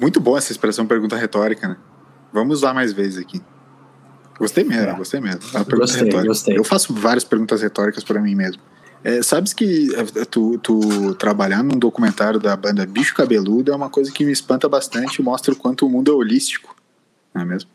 [0.00, 1.76] Muito boa essa expressão pergunta retórica, né?
[2.32, 3.42] Vamos usar mais vezes aqui.
[4.38, 4.94] Gostei mesmo, é.
[4.94, 5.42] gostei mesmo.
[5.54, 6.58] É gostei, gostei.
[6.58, 8.62] Eu faço várias perguntas retóricas para mim mesmo.
[9.04, 13.90] É, sabes que é, tu, tu, trabalhar num documentário da banda Bicho Cabeludo é uma
[13.90, 16.76] coisa que me espanta bastante e mostra o quanto o mundo é holístico,
[17.34, 17.70] não é mesmo?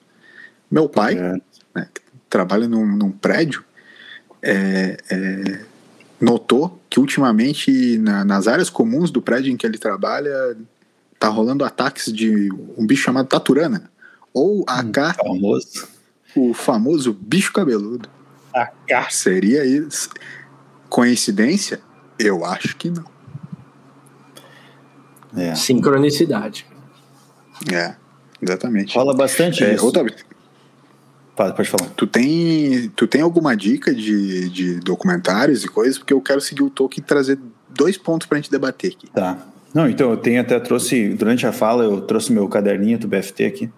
[0.69, 1.33] Meu pai, é.
[1.73, 3.63] né, que trabalha num, num prédio,
[4.41, 5.65] é, é
[6.19, 10.57] notou que ultimamente na, nas áreas comuns do prédio em que ele trabalha
[11.19, 13.89] tá rolando ataques de um bicho chamado taturana
[14.33, 15.87] ou AK, hum, famoso.
[16.35, 18.09] o famoso bicho cabeludo.
[18.53, 20.09] AK seria isso?
[20.89, 21.81] Coincidência?
[22.19, 23.05] Eu acho que não.
[25.35, 25.55] É.
[25.55, 26.65] Sincronicidade.
[27.71, 27.95] É,
[28.41, 28.93] exatamente.
[28.93, 29.85] Fala bastante é, disso.
[29.85, 30.05] Outra,
[31.35, 31.89] Pode, pode falar.
[31.95, 35.97] Tu tem, tu tem alguma dica de, de documentários e coisas?
[35.97, 37.37] Porque eu quero seguir o Tolkien e trazer
[37.69, 39.07] dois pontos pra gente debater aqui.
[39.11, 39.37] Tá.
[39.73, 43.43] Não, então eu tenho até trouxe, durante a fala, eu trouxe meu caderninho do BFT
[43.43, 43.69] aqui,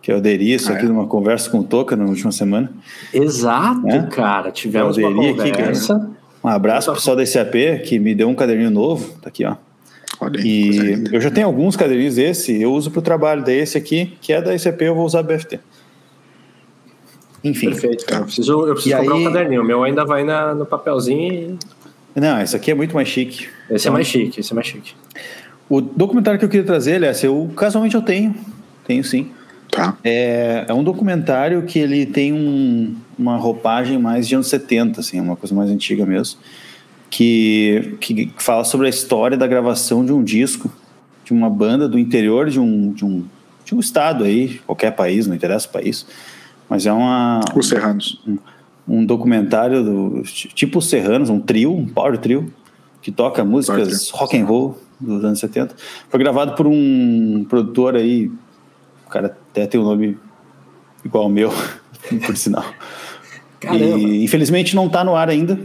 [0.00, 0.88] que eu aderi isso ah, aqui é?
[0.88, 2.72] numa conversa com o Toca na última semana.
[3.12, 4.08] Exato, né?
[4.10, 4.50] cara.
[4.50, 5.96] Tivemos uma conversa.
[5.96, 6.06] Aqui,
[6.42, 9.56] um abraço pro pessoal da SAP que me deu um caderninho novo, tá aqui, ó.
[10.18, 14.16] Olha e eu já tenho alguns caderninhos desse, eu uso para o trabalho desse aqui,
[14.22, 15.60] que é da SAP, eu vou usar BFT.
[17.46, 17.70] Enfim.
[17.70, 18.04] Perfeito.
[18.04, 18.16] Tá.
[18.16, 19.20] Eu preciso, eu preciso comprar aí...
[19.20, 19.62] um caderninho.
[19.62, 22.20] O meu ainda vai na, no papelzinho e...
[22.20, 23.46] Não, esse aqui é muito mais chique.
[23.70, 24.94] Esse é então, é mais chique, esse é mais chique.
[25.68, 28.34] O documentário que eu queria trazer, aliás, eu casualmente eu tenho.
[28.86, 29.30] Tenho sim.
[29.70, 29.96] Tá.
[30.02, 35.20] É, é um documentário que ele tem um, uma roupagem mais de anos 70, assim,
[35.20, 36.40] uma coisa mais antiga mesmo.
[37.10, 40.72] Que, que fala sobre a história da gravação de um disco
[41.24, 43.24] de uma banda do interior de um, de um,
[43.64, 46.06] de um estado aí, qualquer país, não interessa o país
[46.68, 47.40] mas é uma.
[47.54, 48.20] Os Serranos.
[48.26, 48.38] Um,
[48.88, 52.52] um documentário do tipo Os Serranos, um trio, um power trio,
[53.02, 55.74] que toca músicas rock and roll dos anos 70.
[56.08, 58.30] Foi gravado por um produtor aí,
[59.06, 60.18] o cara até tem um nome
[61.04, 61.52] igual ao meu,
[62.24, 62.64] por sinal.
[63.60, 63.98] Caramba.
[63.98, 65.58] E infelizmente não tá no ar ainda,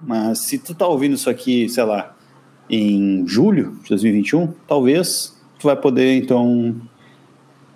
[0.00, 2.14] mas se tu tá ouvindo isso aqui, sei lá,
[2.68, 6.74] em julho de 2021, talvez tu vai poder então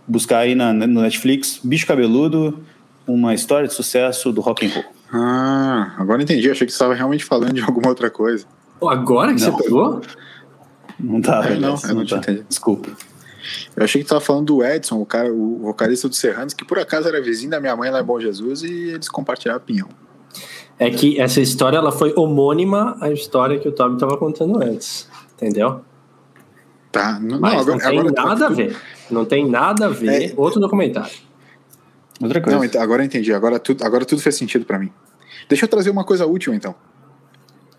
[0.08, 2.58] buscar aí na, no Netflix, Bicho Cabeludo,
[3.06, 4.84] uma história de sucesso do rock and roll.
[5.12, 6.50] Ah, agora entendi.
[6.50, 8.46] Achei que você estava realmente falando de alguma outra coisa.
[8.82, 9.52] Agora que não.
[9.52, 10.00] você pegou?
[10.98, 12.32] Não tá, é, não, eu não, não tá.
[12.48, 12.90] Desculpa.
[13.74, 16.78] Eu achei que estava falando do Edson, o, cara, o vocalista do Serranos, que por
[16.78, 19.88] acaso era vizinho da minha mãe lá em Bom Jesus e eles compartilhavam pinhão.
[20.78, 25.08] É que essa história ela foi homônima à história que o Toby estava contando antes,
[25.34, 25.80] entendeu?
[26.90, 28.76] Tá, não, Mas não, agora, não tem agora, nada a ver.
[29.10, 30.30] Não tem nada a ver.
[30.30, 31.10] É, Outro documentário.
[32.20, 32.58] Outra coisa.
[32.58, 33.32] Não, então, agora eu entendi.
[33.32, 34.90] Agora tudo, agora tudo fez sentido para mim.
[35.48, 36.74] Deixa eu trazer uma coisa útil, então.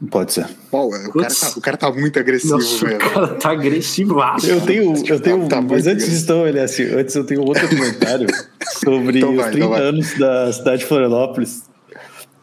[0.10, 0.48] Pode ser.
[0.72, 3.06] Pô, o, cara tá, o cara tá muito agressivo, Nossa, velho.
[3.06, 4.16] O cara tá agressivo.
[4.48, 7.68] Eu tenho, eu tenho, tá, tá mas antes disso, ele assim, antes eu tenho outro
[7.68, 8.28] comentário
[8.82, 11.69] sobre então vai, os 30 então anos da cidade de Florianópolis.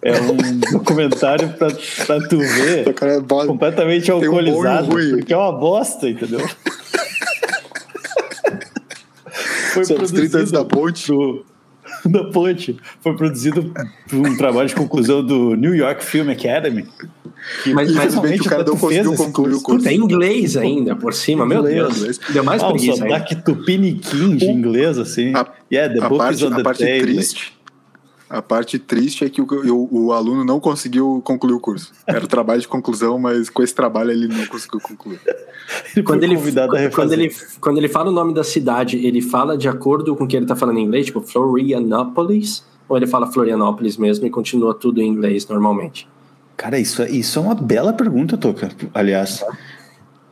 [0.03, 0.37] É um
[0.73, 1.69] documentário pra,
[2.07, 6.47] pra tu ver é completamente alcoolizado, um porque é uma bosta, entendeu?
[9.73, 11.07] Foi Sobre os 30 anos da ponte.
[11.07, 11.45] Pro,
[12.07, 12.77] da ponte.
[13.01, 13.75] Foi produzido
[14.09, 16.87] por um trabalho de conclusão do New York Film Academy.
[17.63, 19.85] Que, mas, mas o cara não conseguiu concluir o curso.
[19.85, 22.19] Tem inglês ainda por cima, meu Deus.
[22.31, 23.05] Deu mais ah, preguiça.
[23.05, 25.33] Um sotaque tupiniquim de inglês, assim.
[25.35, 27.15] A, yeah, the a book parte, is on the a parte table.
[27.15, 27.57] triste
[28.29, 31.93] a parte triste é que o, o, o, aluno não conseguiu concluir o curso.
[32.07, 35.21] Era o trabalho de conclusão, mas com esse trabalho ele não conseguiu concluir.
[36.05, 36.37] quando, ele,
[36.91, 40.27] quando, ele, quando ele fala o nome da cidade, ele fala de acordo com o
[40.27, 44.75] que ele está falando em inglês, tipo Florianópolis, ou ele fala Florianópolis mesmo e continua
[44.75, 46.09] tudo em inglês normalmente?
[46.57, 48.71] Cara, isso, é, isso é uma bela pergunta, Toca.
[48.95, 49.45] Aliás,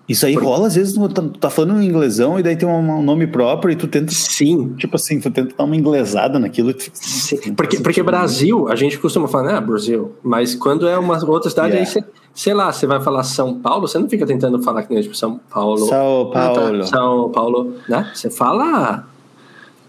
[0.07, 0.45] isso aí Por...
[0.45, 3.27] rola, às vezes, tu tá, tá falando um inglesão e daí tem um, um, nome
[3.27, 4.13] próprio e tu tenta.
[4.13, 4.75] Sim.
[4.77, 6.75] Tipo assim, tu tenta dar uma inglesada naquilo.
[6.93, 7.55] Sim.
[7.55, 10.13] Porque, porque Brasil, a gente costuma falar, ah, Brasil.
[10.23, 11.89] Mas quando é uma outra cidade, yeah.
[11.89, 14.93] aí você, sei lá, você vai falar São Paulo, você não fica tentando falar que
[14.93, 15.87] nem tipo São Paulo.
[15.87, 16.33] São Paulo.
[16.35, 16.87] Ah, tá.
[16.87, 18.11] São Paulo, né?
[18.15, 19.07] Você fala.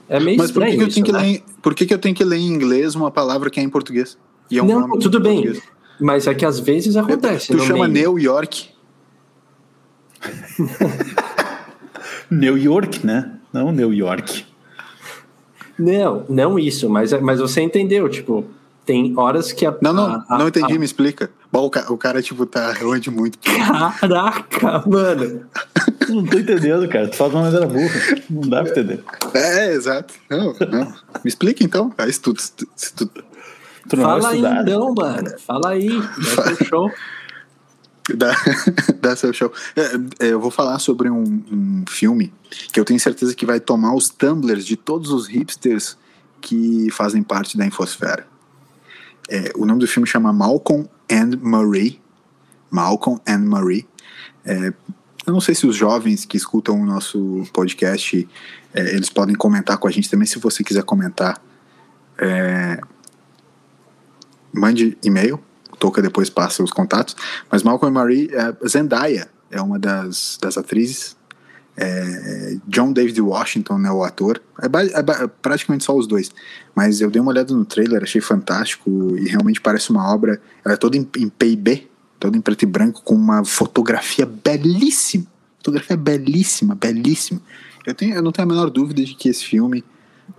[0.07, 1.19] É meio Mas por que, que eu isso, tenho que né?
[1.19, 3.69] ler, por que, que eu tenho que ler em inglês uma palavra que é em
[3.69, 4.17] português?
[4.49, 5.41] É um não, tudo bem.
[5.41, 5.63] Português?
[5.99, 7.51] Mas é que às vezes acontece.
[7.51, 8.11] Tu chama meio.
[8.11, 8.74] New York.
[12.29, 13.31] New York, né?
[13.53, 14.45] Não New York.
[15.77, 18.45] Não, não isso, mas, mas você entendeu, tipo,
[18.85, 19.75] tem horas que a.
[19.81, 21.29] Não, não, a, a, não entendi, a, me explica.
[21.51, 23.39] Bom, o, cara, o cara, tipo, tá onde muito.
[23.39, 25.45] Caraca, mano.
[26.07, 27.07] não tô entendendo, cara.
[27.07, 28.21] Tu fala de uma maneira burra.
[28.29, 29.03] Não dá pra entender.
[29.33, 30.13] É, exato.
[30.29, 30.85] Não, não.
[30.85, 30.93] Me
[31.25, 31.91] explica então.
[31.97, 33.07] Aí se tu, se tu,
[33.89, 35.39] tu Fala aí, então, mano.
[35.39, 35.89] Fala aí.
[36.35, 36.91] Vai show.
[38.13, 38.35] Da,
[39.01, 39.51] da seu show.
[39.75, 42.31] É, é, eu vou falar sobre um, um, filme
[42.71, 45.97] que eu tenho certeza que vai tomar os tumblers de todos os hipsters
[46.39, 48.27] que fazem parte da Infosfera.
[49.27, 51.99] É, o nome do filme chama Malcolm and Marie.
[52.69, 53.87] Malcolm and Marie.
[54.45, 54.71] É,
[55.25, 58.27] eu não sei se os jovens que escutam o nosso podcast
[58.75, 60.27] é, eles podem comentar com a gente também.
[60.27, 61.41] Se você quiser comentar,
[62.19, 62.79] é,
[64.53, 65.41] mande e-mail
[65.79, 67.15] Toca depois passa os contatos.
[67.51, 71.15] Mas Malcolm e Marie, é, Zendaya é uma das, das atrizes.
[71.77, 74.41] É, John David Washington é o ator.
[74.61, 76.31] É, é, praticamente só os dois.
[76.73, 80.41] Mas eu dei uma olhada no trailer, achei fantástico e realmente parece uma obra.
[80.63, 85.25] Ela é toda em, em PIB, toda em preto e branco, com uma fotografia belíssima.
[85.57, 87.41] Fotografia belíssima, belíssima.
[87.85, 89.83] Eu, tenho, eu não tenho a menor dúvida de que esse filme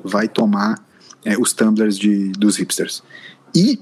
[0.03, 0.83] vai tomar
[1.25, 3.03] é, os tumblers de, dos hipsters.
[3.55, 3.81] E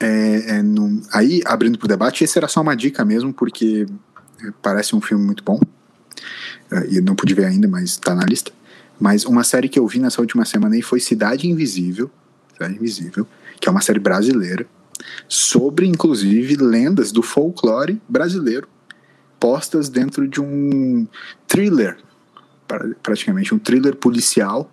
[0.00, 3.86] é, é, no, aí, abrindo para o debate, esse era só uma dica mesmo, porque
[4.62, 5.60] parece um filme muito bom.
[6.70, 8.52] É, e não pude ver ainda, mas está na lista.
[9.00, 12.10] Mas uma série que eu vi nessa última semana aí foi Cidade Invisível,
[12.52, 13.26] Cidade Invisível,
[13.60, 14.66] que é uma série brasileira,
[15.28, 18.68] sobre inclusive lendas do folclore brasileiro,
[19.38, 21.06] postas dentro de um
[21.46, 21.96] thriller,
[23.02, 24.70] praticamente um thriller policial,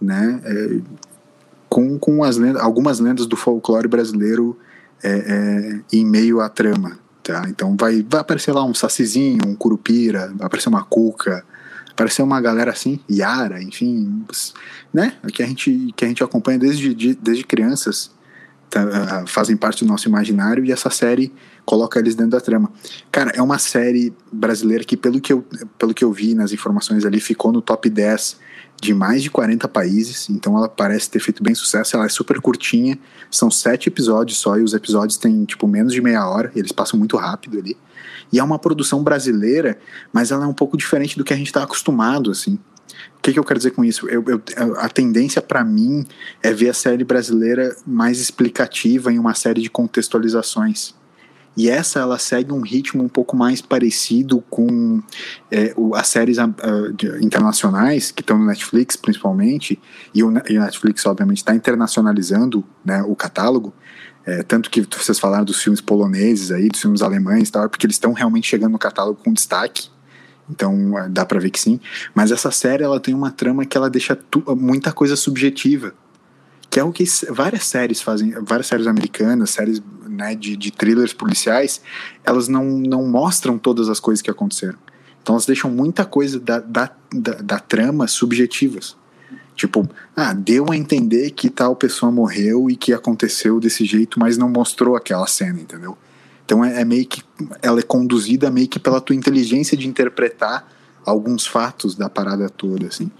[0.00, 0.40] né?
[0.44, 0.80] É,
[1.72, 4.58] com, com as lendas, algumas lendas do folclore brasileiro
[5.02, 6.98] é, é, em meio à trama.
[7.22, 7.46] Tá?
[7.48, 11.42] Então vai, vai aparecer lá um sacizinho, um curupira, vai aparecer uma cuca,
[11.90, 14.22] aparecer uma galera assim, Yara, enfim,
[14.92, 15.14] né?
[15.32, 18.10] Que a gente, que a gente acompanha desde, de, desde crianças,
[18.68, 21.32] tá, fazem parte do nosso imaginário e essa série
[21.64, 22.70] coloca eles dentro da trama.
[23.10, 25.42] Cara, é uma série brasileira que, pelo que eu,
[25.78, 28.51] pelo que eu vi nas informações ali, ficou no top 10
[28.82, 31.94] de mais de 40 países, então ela parece ter feito bem sucesso.
[31.94, 32.98] Ela é super curtinha,
[33.30, 36.98] são sete episódios só, e os episódios têm tipo menos de meia hora, eles passam
[36.98, 37.76] muito rápido ali.
[38.32, 39.78] E é uma produção brasileira,
[40.12, 42.58] mas ela é um pouco diferente do que a gente está acostumado, assim.
[43.18, 44.08] O que, que, eu quero dizer com isso?
[44.08, 44.42] Eu, eu,
[44.78, 46.04] a tendência para mim
[46.42, 50.92] é ver a série brasileira mais explicativa em uma série de contextualizações.
[51.56, 55.02] E essa ela segue um ritmo um pouco mais parecido com
[55.50, 59.78] é, o, as séries uh, internacionais que estão no Netflix, principalmente,
[60.14, 63.74] e o, e o Netflix, obviamente, está internacionalizando né, o catálogo.
[64.24, 67.86] É, tanto que vocês falaram dos filmes poloneses aí, dos filmes alemães e tal, porque
[67.86, 69.90] eles estão realmente chegando no catálogo com destaque.
[70.48, 71.80] Então é, dá para ver que sim.
[72.14, 74.18] Mas essa série ela tem uma trama que ela deixa
[74.56, 75.92] muita coisa subjetiva
[76.72, 81.12] que é o que várias séries fazem, várias séries americanas, séries né, de, de thrillers
[81.12, 81.82] policiais,
[82.24, 84.78] elas não, não mostram todas as coisas que aconteceram.
[85.22, 88.96] Então elas deixam muita coisa da, da, da, da trama subjetivas.
[89.54, 94.38] Tipo, ah, deu a entender que tal pessoa morreu e que aconteceu desse jeito, mas
[94.38, 95.98] não mostrou aquela cena, entendeu?
[96.42, 97.22] Então é, é meio que.
[97.60, 100.66] Ela é conduzida meio que pela tua inteligência de interpretar
[101.04, 103.10] alguns fatos da parada toda, assim.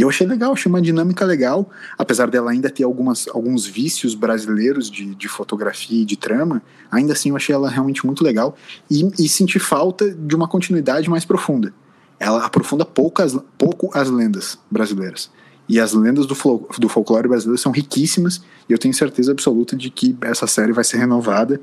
[0.00, 4.14] E eu achei legal, achei uma dinâmica legal, apesar dela ainda ter algumas, alguns vícios
[4.14, 8.56] brasileiros de, de fotografia e de trama, ainda assim eu achei ela realmente muito legal
[8.90, 11.74] e, e senti falta de uma continuidade mais profunda.
[12.18, 15.30] Ela aprofunda pouco as, pouco as lendas brasileiras.
[15.68, 16.34] E as lendas do,
[16.78, 20.82] do folclore brasileiro são riquíssimas e eu tenho certeza absoluta de que essa série vai
[20.82, 21.60] ser renovada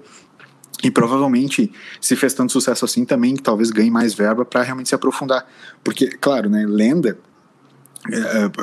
[0.84, 4.94] e provavelmente, se fez tanto sucesso assim, também talvez ganhe mais verba para realmente se
[4.94, 5.48] aprofundar.
[5.84, 7.18] Porque, claro, né, lenda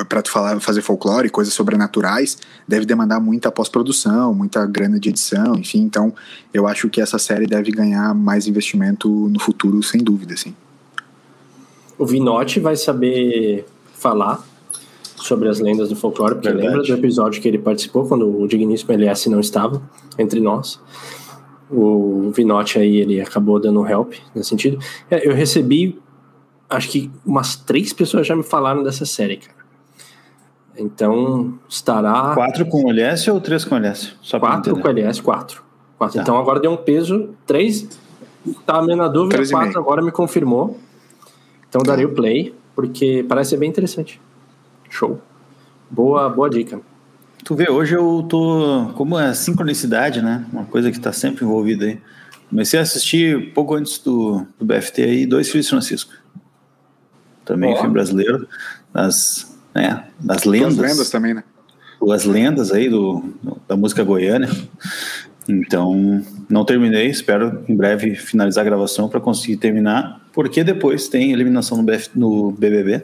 [0.07, 5.55] para tu falar, fazer folclore, coisas sobrenaturais, deve demandar muita pós-produção, muita grana de edição,
[5.55, 5.79] enfim.
[5.81, 6.13] Então,
[6.53, 10.55] eu acho que essa série deve ganhar mais investimento no futuro, sem dúvida, assim.
[11.97, 14.43] O Vinotti vai saber falar
[15.15, 16.67] sobre as lendas do folclore, porque Verdade.
[16.67, 19.81] lembra do episódio que ele participou quando o digníssimo LS não estava
[20.17, 20.79] entre nós.
[21.69, 24.77] O Vinotti aí, ele acabou dando um help nesse sentido.
[25.09, 25.97] É, eu recebi
[26.69, 29.55] acho que umas três pessoas já me falaram dessa série, cara.
[30.77, 32.33] Então, estará.
[32.33, 34.13] Quatro com o LS ou três com o LS?
[34.21, 35.63] Só quatro com o LS, quatro.
[35.97, 36.17] quatro.
[36.17, 36.21] Tá.
[36.21, 37.29] Então agora deu um peso.
[37.45, 37.87] Três.
[38.65, 40.77] Tá meio na dúvida, três quatro agora me confirmou.
[41.69, 41.91] Então tá.
[41.91, 44.19] darei o play, porque parece ser bem interessante.
[44.89, 45.19] Show.
[45.89, 46.81] Boa, boa dica.
[47.43, 48.91] Tu vê, hoje eu tô.
[48.95, 50.45] Como é sincronicidade, né?
[50.51, 52.01] Uma coisa que tá sempre envolvida aí.
[52.49, 56.24] Comecei a assistir pouco antes do, do BFT aí, Dois Filhos Francisco
[57.45, 57.77] também oh.
[57.77, 58.47] filme brasileiro,
[58.91, 60.73] das, né, das lendas.
[60.73, 61.43] As lendas também, né?
[62.11, 63.23] As lendas aí do,
[63.67, 64.49] da música goiana.
[65.47, 71.31] Então, não terminei, espero em breve finalizar a gravação para conseguir terminar, porque depois tem
[71.31, 73.03] eliminação no, BF, no BBB,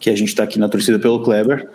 [0.00, 1.68] que a gente está aqui na torcida pelo Kleber,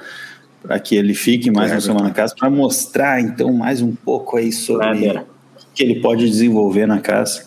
[0.63, 3.93] para que ele fique mais Kleber, uma semana na casa, para mostrar então mais um
[3.93, 5.25] pouco aí sobre o
[5.75, 7.45] que ele pode desenvolver na casa.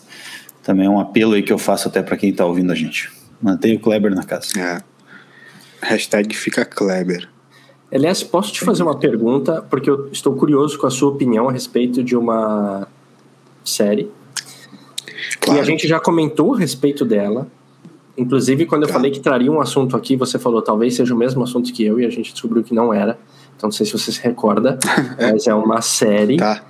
[0.63, 3.16] Também é um apelo aí que eu faço até para quem está ouvindo a gente.
[3.41, 4.47] Mantenha o Kleber na casa.
[4.59, 4.81] É.
[5.81, 7.29] Hashtag fica Kleber.
[7.91, 9.61] Elias, posso te fazer uma pergunta?
[9.69, 12.87] Porque eu estou curioso com a sua opinião a respeito de uma
[13.63, 14.11] série.
[15.39, 15.59] Claro.
[15.59, 17.47] E a gente já comentou a respeito dela.
[18.17, 18.95] Inclusive, quando eu tá.
[18.95, 21.99] falei que traria um assunto aqui, você falou talvez seja o mesmo assunto que eu,
[21.99, 23.17] e a gente descobriu que não era.
[23.55, 24.77] Então, não sei se você se recorda,
[25.17, 25.31] é.
[25.31, 26.63] mas é uma série tá.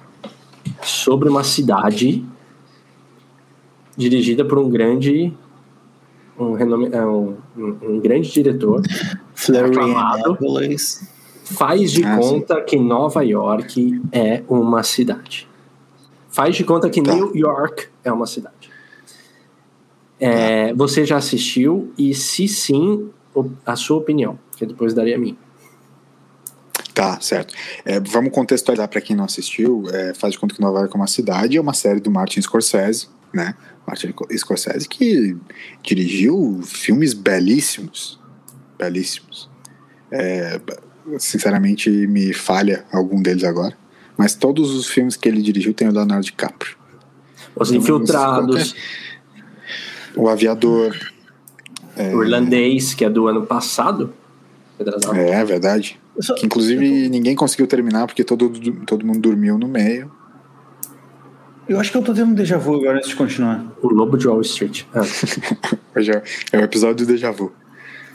[0.83, 2.23] sobre uma cidade
[3.95, 5.33] dirigida por um grande
[6.37, 8.81] um, renome, é um, um, grande diretor,
[9.63, 10.37] aclamado,
[11.43, 12.65] faz de ah, conta sim.
[12.65, 15.47] que Nova York é uma cidade.
[16.29, 17.13] Faz de conta que tá.
[17.13, 18.69] New York é uma cidade.
[20.19, 20.73] É, tá.
[20.75, 21.91] você já assistiu?
[21.97, 23.09] E se sim,
[23.65, 25.37] a sua opinião, que depois daria a mim.
[26.93, 27.53] Tá, certo.
[27.85, 29.83] É, vamos contextualizar para quem não assistiu.
[29.93, 32.41] É, faz de conta que Nova York é uma cidade, é uma série do Martin
[32.41, 33.55] Scorsese, né?
[33.87, 35.37] Martin Scorsese que
[35.81, 38.19] dirigiu filmes belíssimos,
[38.77, 39.49] belíssimos.
[40.11, 40.59] É,
[41.17, 43.77] sinceramente me falha algum deles agora,
[44.17, 46.75] mas todos os filmes que ele dirigiu tem o Leonardo DiCaprio.
[47.55, 48.75] Os Infiltrados.
[50.15, 50.95] O Aviador.
[51.95, 54.13] É, o Irlandês, que é do ano passado.
[55.15, 55.99] É, é verdade.
[56.37, 58.51] Que inclusive ninguém conseguiu terminar porque todo,
[58.85, 60.11] todo mundo dormiu no meio.
[61.67, 63.65] Eu acho que eu tô tendo um déjà vu agora antes de continuar.
[63.81, 64.83] O Lobo de Wall Street.
[65.97, 66.21] Ah.
[66.53, 67.51] é o episódio do déjà vu.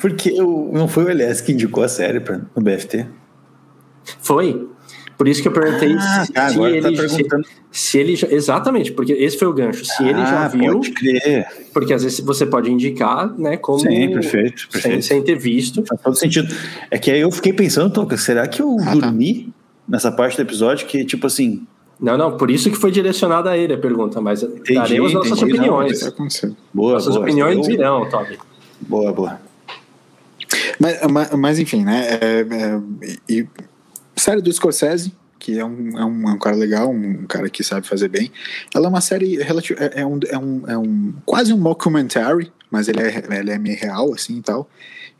[0.00, 3.06] Porque eu, não foi o LS que indicou a série pra, no BFT?
[4.20, 4.68] Foi.
[5.18, 7.24] Por isso que eu perguntei ah, se, tá, se, ele, tá se,
[7.70, 9.84] se, ele já, Exatamente, porque esse foi o gancho.
[9.84, 10.74] Se ah, ele já viu.
[10.74, 11.46] Pode crer.
[11.72, 13.56] Porque às vezes você pode indicar, né?
[13.56, 13.80] Como.
[13.80, 14.68] Sim, perfeito.
[14.68, 14.80] perfeito.
[14.80, 15.84] Sem, sem ter visto.
[15.86, 16.52] Faz todo sentido.
[16.90, 18.94] É que aí eu fiquei pensando, Toca, será que eu ah, tá.
[18.94, 19.50] dormi tá.
[19.88, 21.66] nessa parte do episódio que, tipo assim,
[22.02, 25.38] não, não, por isso que foi direcionada a ele a pergunta, mas entendi, daremos nossas
[25.38, 26.02] entendi, opiniões.
[26.02, 27.68] Não, boa, nossas boa, opiniões boa.
[27.68, 28.38] virão, Toby.
[28.80, 29.40] Boa, boa.
[30.80, 32.18] Mas, mas, mas enfim, né?
[32.20, 32.80] É, é,
[33.28, 33.46] e,
[34.16, 37.62] série do Scorsese, que é um, é um, é um cara legal, um, cara que
[37.62, 38.32] sabe fazer bem.
[38.74, 42.50] Ela é uma série relativo, é, é, um, é, um, é um quase um mockumentary,
[42.68, 44.68] mas ele é, ele é meio real, assim e tal.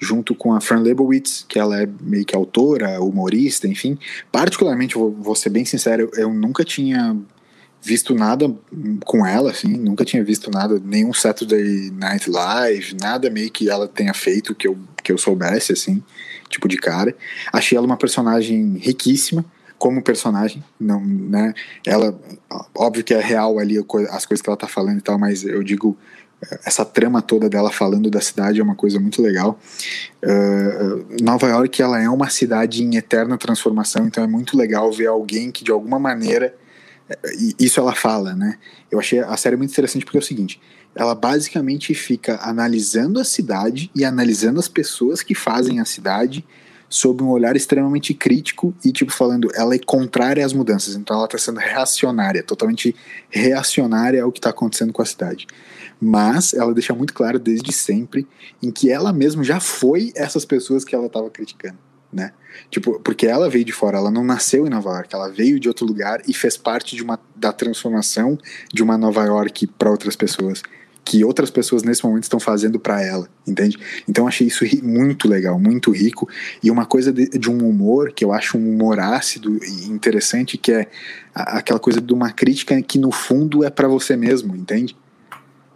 [0.02, 3.96] Junto com a Fran Lebowitz, que ela é meio que autora, humorista, enfim.
[4.32, 7.16] Particularmente, vou, vou ser bem sincero, eu, nunca tinha
[7.80, 8.52] visto nada
[9.04, 13.86] com ela, assim, nunca tinha visto nada, nenhum Saturday Night Live, nada meio que ela
[13.86, 16.02] tenha feito que eu, que eu soubesse, assim,
[16.50, 17.16] tipo de cara.
[17.52, 19.44] Achei ela uma personagem riquíssima,
[19.78, 21.54] como personagem, não, né?
[21.86, 22.16] Ela,
[22.74, 23.78] óbvio que é real ali
[24.10, 25.96] as coisas que ela tá falando e tal, mas eu digo
[26.64, 29.58] essa trama toda dela falando da cidade é uma coisa muito legal.
[30.22, 35.06] Uh, Nova York ela é uma cidade em eterna transformação, então é muito legal ver
[35.06, 36.54] alguém que de alguma maneira
[37.58, 38.58] isso ela fala, né?
[38.90, 40.60] Eu achei a série muito interessante porque é o seguinte:
[40.94, 46.44] ela basicamente fica analisando a cidade e analisando as pessoas que fazem a cidade
[46.88, 51.24] sob um olhar extremamente crítico e, tipo, falando, ela é contrária às mudanças, então ela
[51.24, 52.94] está sendo reacionária, totalmente
[53.30, 55.46] reacionária ao que está acontecendo com a cidade.
[56.04, 58.26] Mas ela deixa muito claro desde sempre
[58.60, 61.78] em que ela mesma já foi essas pessoas que ela estava criticando
[62.12, 62.32] né?
[62.70, 65.68] Tipo, porque ela veio de fora, ela não nasceu em Nova York, ela veio de
[65.68, 68.38] outro lugar e fez parte de uma da transformação
[68.72, 70.62] de uma Nova York para outras pessoas,
[71.04, 73.78] que outras pessoas nesse momento estão fazendo para ela, entende?
[74.06, 76.28] Então achei isso muito legal, muito rico
[76.62, 80.58] e uma coisa de, de, um humor que eu acho um humor ácido e interessante
[80.58, 80.88] que é
[81.34, 84.94] aquela coisa de uma crítica que no fundo é para você mesmo, entende?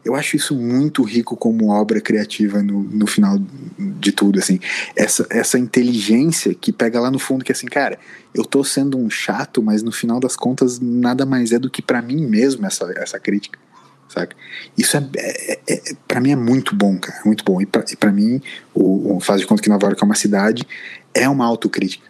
[0.06, 3.36] Eu acho isso muito rico como obra criativa no, no final
[3.76, 4.60] de tudo, assim.
[4.94, 7.98] Essa, essa inteligência que pega lá no fundo, que assim, cara,
[8.32, 11.82] eu tô sendo um chato, mas no final das contas nada mais é do que
[11.82, 13.58] para mim mesmo essa, essa crítica,
[14.08, 14.36] saca?
[14.78, 17.60] Isso é, é, é para mim é muito bom, cara, muito bom.
[17.60, 18.40] E para mim,
[18.72, 20.64] o, o Faz de Conta que Nova York é uma cidade,
[21.12, 22.06] é uma autocrítica,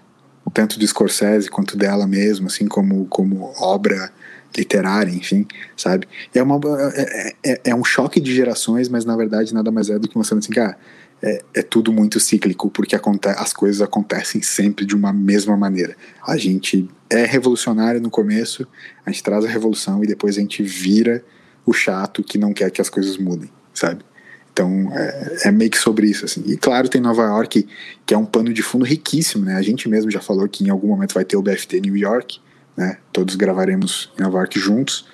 [0.52, 4.12] tanto do Scorsese quanto dela mesmo, assim, como, como obra
[4.56, 5.46] literária, enfim,
[5.76, 6.06] sabe?
[6.34, 6.58] É, uma,
[6.94, 10.16] é, é, é, um choque de gerações, mas na verdade nada mais é do que
[10.16, 10.76] mostrando assim, cara,
[11.22, 12.96] é, é tudo muito cíclico, porque
[13.36, 15.96] as coisas acontecem sempre de uma mesma maneira.
[16.26, 18.66] A gente é revolucionário no começo,
[19.04, 21.24] a gente traz a revolução e depois a gente vira
[21.64, 24.04] o chato que não quer que as coisas mudem, sabe?
[24.52, 26.42] Então é, é, meio que sobre isso assim.
[26.46, 27.66] E claro, tem Nova York,
[28.06, 29.54] que é um pano de fundo riquíssimo, né?
[29.54, 32.40] A gente mesmo já falou que em algum momento vai ter o BFT New York,
[32.76, 32.98] né?
[33.12, 35.06] Todos gravaremos em Nova York juntos.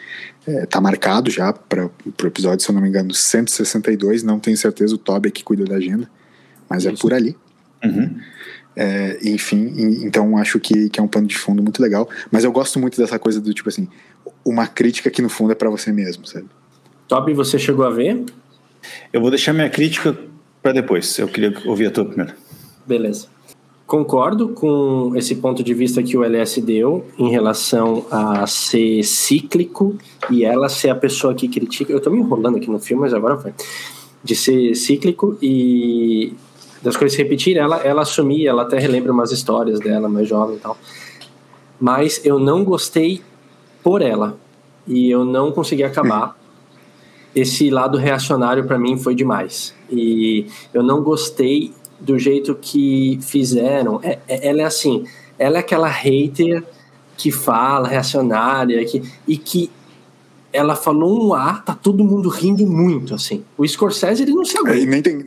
[0.46, 4.22] É, tá marcado já para o episódio, se eu não me engano, 162.
[4.22, 6.10] Não tenho certeza, o Toby é que cuida da agenda,
[6.68, 6.98] mas é Isso.
[6.98, 7.36] é por ali.
[7.84, 8.18] Uhum.
[8.74, 12.08] É, enfim, então acho que, que é um pano de fundo muito legal.
[12.30, 13.88] Mas eu gosto muito dessa coisa do tipo assim,
[14.44, 16.46] uma crítica que no fundo é para você mesmo, sabe?
[17.06, 18.24] Toby, você chegou a ver?
[19.12, 20.16] Eu vou deixar minha crítica
[20.62, 21.18] para depois.
[21.18, 22.32] Eu queria ouvir a tua primeiro.
[22.86, 23.28] Beleza.
[23.86, 29.96] Concordo com esse ponto de vista que o LS deu em relação a ser cíclico
[30.30, 31.92] e ela ser a pessoa que critica.
[31.92, 33.52] Eu estou me enrolando aqui no filme, mas agora foi.
[34.24, 36.32] De ser cíclico e
[36.82, 40.56] das coisas se repetirem, ela, ela assumir, ela até relembra umas histórias dela, mais jovem
[40.56, 40.76] e tal.
[41.78, 43.20] Mas eu não gostei
[43.82, 44.36] por ela
[44.86, 46.38] e eu não consegui acabar.
[47.34, 49.74] Esse lado reacionário para mim foi demais.
[49.90, 51.72] E eu não gostei
[52.02, 54.00] do jeito que fizeram.
[54.02, 55.04] É, é, ela é assim,
[55.38, 56.62] ela é aquela hater
[57.16, 59.70] que fala, reacionária, que, e que
[60.52, 63.44] ela falou um A, tá todo mundo rindo muito, assim.
[63.56, 64.78] O Scorsese, ele não se aguenta.
[64.78, 65.26] É, nem tem,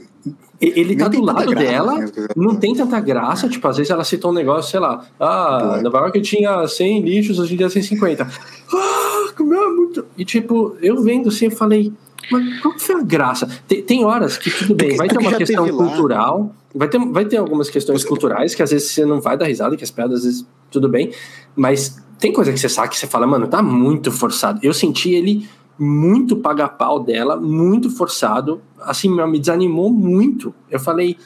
[0.59, 2.07] ele tá do lado graça, dela, né?
[2.35, 5.97] não tem tanta graça, tipo, às vezes ela citou um negócio, sei lá, ah, Nova
[5.99, 8.27] York tinha 100 lixos, hoje em dia 150.
[8.73, 10.05] Ah, como é muito...
[10.17, 11.91] E tipo, eu vendo assim, eu falei,
[12.31, 13.47] mas qual que foi a graça?
[13.67, 17.37] Tem, tem horas que tudo bem, vai ter uma questão cultural, vai ter, vai ter
[17.37, 20.25] algumas questões culturais que às vezes você não vai dar risada, que as piadas às
[20.25, 21.11] vezes tudo bem,
[21.55, 24.59] mas tem coisa que você sabe que você fala, mano, tá muito forçado.
[24.63, 25.47] Eu senti ele
[25.77, 30.53] muito paga-pau dela, muito forçado, assim, me desanimou muito.
[30.69, 31.17] Eu falei,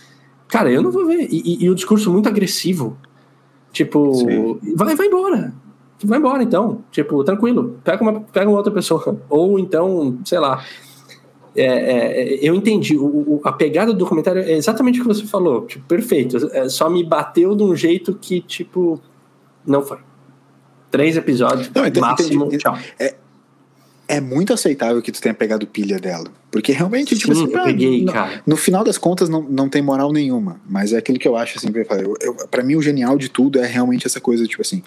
[0.48, 1.28] cara, eu não vou ver.
[1.30, 2.98] E, e, o discurso muito agressivo.
[3.72, 5.54] Tipo, vai, vai embora.
[6.04, 6.84] Vai embora então.
[6.92, 7.80] Tipo, tranquilo.
[7.84, 9.22] Pega uma, pega uma outra pessoa.
[9.30, 10.64] Ou então, sei lá.
[11.56, 12.98] É, é, eu entendi.
[12.98, 15.66] O, o, a pegada do documentário é exatamente o que você falou.
[15.66, 16.38] Tipo, perfeito.
[16.52, 19.00] É, só me bateu de um jeito que, tipo,
[19.66, 19.98] não foi.
[20.90, 22.64] Três episódios, não, entendi, máximo, entendi.
[22.64, 22.76] tchau.
[23.00, 23.16] É,
[24.10, 26.26] é muito aceitável que tu tenha pegado pilha dela.
[26.52, 28.42] Porque realmente, tipo Sim, tipo assim, eu peguei, no, cara.
[28.46, 30.60] no final das contas, não, não tem moral nenhuma.
[30.68, 33.60] Mas é aquilo que eu acho, assim, eu, eu, pra mim o genial de tudo
[33.60, 34.82] é realmente essa coisa, tipo assim,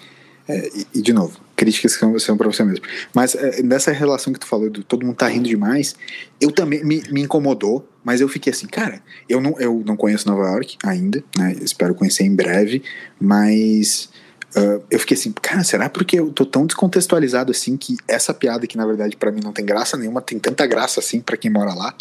[0.45, 2.83] é, e, e, de novo, críticas que são, são para você mesmo.
[3.15, 5.95] Mas é, nessa relação que tu falou, do todo mundo tá rindo demais,
[6.41, 10.27] eu também me, me, incomodou, mas eu fiquei assim, cara, eu não, eu não conheço
[10.27, 11.55] Nova York ainda, né?
[11.61, 12.83] Espero conhecer em breve,
[13.21, 14.09] mas
[14.55, 18.67] Uh, eu fiquei assim, cara, será porque eu tô tão descontextualizado assim que essa piada
[18.67, 21.49] que na verdade para mim não tem graça nenhuma, tem tanta graça assim para quem
[21.49, 21.95] mora lá?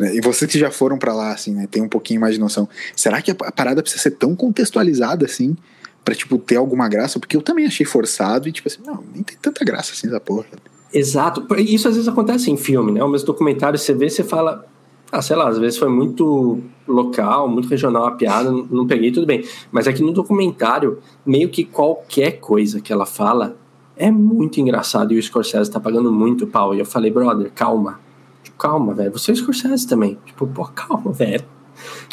[0.00, 0.14] Né?
[0.14, 2.68] E vocês que já foram para lá, assim, né, tem um pouquinho mais de noção.
[2.96, 5.56] Será que a parada precisa ser tão contextualizada assim
[6.02, 7.20] pra, tipo, ter alguma graça?
[7.20, 10.18] Porque eu também achei forçado e, tipo assim, não, nem tem tanta graça assim essa
[10.18, 10.46] porra.
[10.92, 11.46] Exato.
[11.58, 13.04] Isso às vezes acontece em filme, né?
[13.04, 14.66] O mesmo documentário, você vê, você fala,
[15.12, 19.26] ah, sei lá, às vezes foi muito local, muito regional a piada, não peguei, tudo
[19.26, 19.44] bem.
[19.72, 23.56] Mas aqui no documentário, meio que qualquer coisa que ela fala
[23.96, 26.74] é muito engraçado e o Scorsese tá pagando muito pau.
[26.74, 28.00] E eu falei, brother, calma.
[28.42, 29.12] Tipo, calma, velho.
[29.12, 30.16] Você é o Scorsese também.
[30.24, 31.44] Tipo, pô, calma, velho.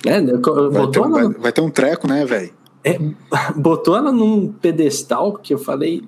[0.06, 0.22] Né?
[0.72, 2.52] Vai, ter, vai, vai ter um treco, né, velho?
[2.84, 3.00] É,
[3.56, 6.04] botou ela num pedestal que eu falei,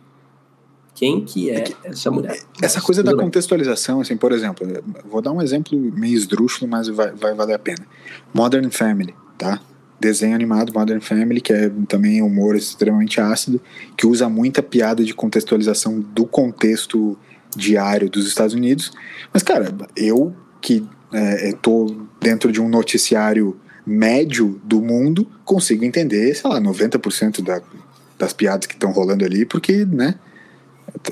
[1.00, 2.38] quem que é, é essa mulher.
[2.62, 3.22] Essa coisa da bem.
[3.22, 4.68] contextualização, assim, por exemplo,
[5.10, 7.88] vou dar um exemplo meio esdrúxulo, mas vai, vai valer a pena.
[8.34, 9.62] Modern Family, tá?
[9.98, 13.62] Desenho animado Modern Family, que é também humor extremamente ácido,
[13.96, 17.18] que usa muita piada de contextualização do contexto
[17.56, 18.92] diário dos Estados Unidos.
[19.32, 26.36] Mas, cara, eu que é, tô dentro de um noticiário médio do mundo, consigo entender,
[26.36, 27.62] sei lá, 90% da,
[28.18, 30.16] das piadas que estão rolando ali, porque, né,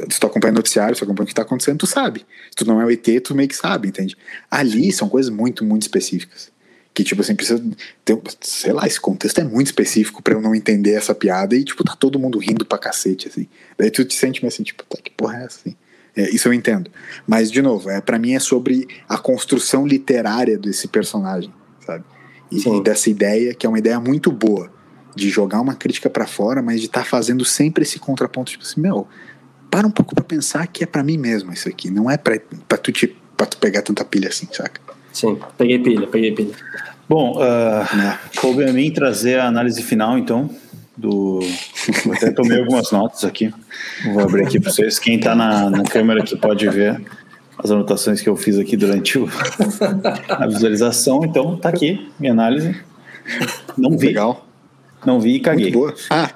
[0.09, 2.25] se tu acompanha noticiário, se tu acompanha o que está acontecendo, tu sabe.
[2.49, 4.17] Se tu não é o ET, tu meio que sabe, entende?
[4.49, 6.51] Ali são coisas muito, muito específicas.
[6.93, 7.63] Que, tipo assim, precisa
[8.03, 11.63] ter, sei lá, esse contexto é muito específico para eu não entender essa piada e,
[11.63, 13.47] tipo, tá todo mundo rindo pra cacete, assim.
[13.77, 15.75] Daí tu te sente meio assim, tipo, tá, que porra é essa, assim?
[16.15, 16.89] É, isso eu entendo.
[17.27, 21.53] Mas, de novo, é, para mim é sobre a construção literária desse personagem,
[21.85, 22.03] sabe?
[22.51, 24.71] E, dessa ideia, que é uma ideia muito boa,
[25.17, 28.63] de jogar uma crítica para fora, mas de estar tá fazendo sempre esse contraponto, tipo
[28.63, 29.07] assim, meu,
[29.69, 32.37] para um pouco para pensar que é para mim mesmo isso aqui, não é para
[32.77, 34.81] tu, te, pra tu pegar tanta pilha assim, saca?
[35.13, 36.53] Sim, peguei pilha, peguei pilha.
[37.09, 38.19] Bom, uh, é.
[38.39, 40.49] coube a mim trazer a análise final, então,
[40.95, 41.39] do.
[42.05, 43.53] Eu até tomei algumas notas aqui.
[44.13, 44.99] Vou abrir aqui para vocês.
[44.99, 47.01] Quem está na, na câmera aqui pode ver
[47.57, 49.29] as anotações que eu fiz aqui durante o,
[50.29, 51.23] a visualização.
[51.23, 52.75] Então, tá aqui minha análise.
[53.77, 54.07] Não vi.
[54.07, 54.45] Legal.
[55.05, 55.71] Não vi e caguei.
[55.71, 55.95] Muito boa.
[56.09, 56.29] Ah,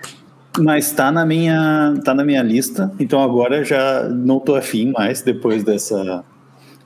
[0.58, 5.22] mas tá na minha, tá na minha lista, então agora já não tô afim mais
[5.22, 6.24] depois dessa.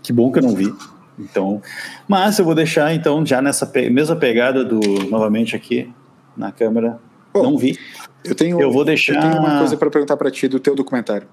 [0.04, 0.72] Que bom que eu não vi.
[1.18, 1.62] Então,
[2.08, 3.90] mas eu vou deixar então já nessa pe...
[3.90, 5.90] mesma pegada do novamente aqui
[6.36, 7.00] na câmera.
[7.34, 7.78] Não vi.
[8.24, 8.62] Eu tenho.
[8.62, 9.16] Eu vou deixar.
[9.16, 11.28] Eu tenho uma coisa para perguntar para ti do teu documentário.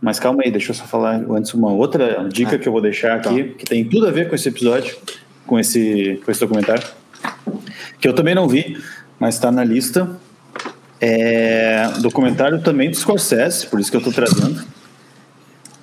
[0.00, 2.82] Mas calma aí, deixa eu só falar antes uma outra dica ah, que eu vou
[2.82, 3.54] deixar aqui, tá.
[3.58, 4.94] que tem tudo a ver com esse episódio,
[5.46, 6.86] com esse, com esse documentário,
[7.98, 8.76] que eu também não vi,
[9.18, 10.18] mas está na lista.
[11.08, 14.60] É, documentário também do Scorsese, por isso que eu estou trazendo.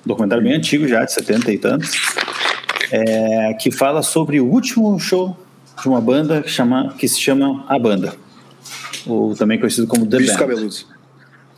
[0.04, 1.92] Documentário bem antigo já, de 70 e tantos.
[2.92, 5.34] É, que fala sobre o último show
[5.80, 8.14] de uma banda que, chama, que se chama A Banda.
[9.06, 10.40] Ou também conhecido como The Bichos Band.
[10.40, 10.86] Cabeludos.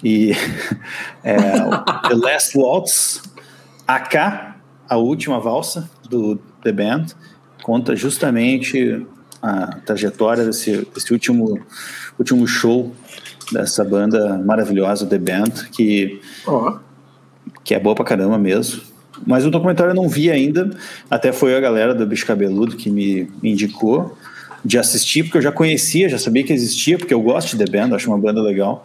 [0.04, 0.30] E
[1.24, 1.36] é,
[2.08, 3.20] The Last Waltz,
[3.88, 4.14] AK,
[4.88, 7.06] a última valsa do The Band,
[7.64, 9.04] conta justamente
[9.42, 11.60] a trajetória desse, desse último,
[12.16, 12.94] último show
[13.53, 16.76] dessa banda maravilhosa, The Band, que, oh.
[17.62, 18.82] que é boa pra caramba mesmo.
[19.26, 20.70] Mas o documentário eu não vi ainda,
[21.11, 24.16] até foi a galera do Bicho Cabeludo que me, indicou
[24.64, 27.70] de assistir, porque eu já conhecia, já sabia que existia, porque eu gosto de The
[27.70, 28.84] Band, acho uma banda legal.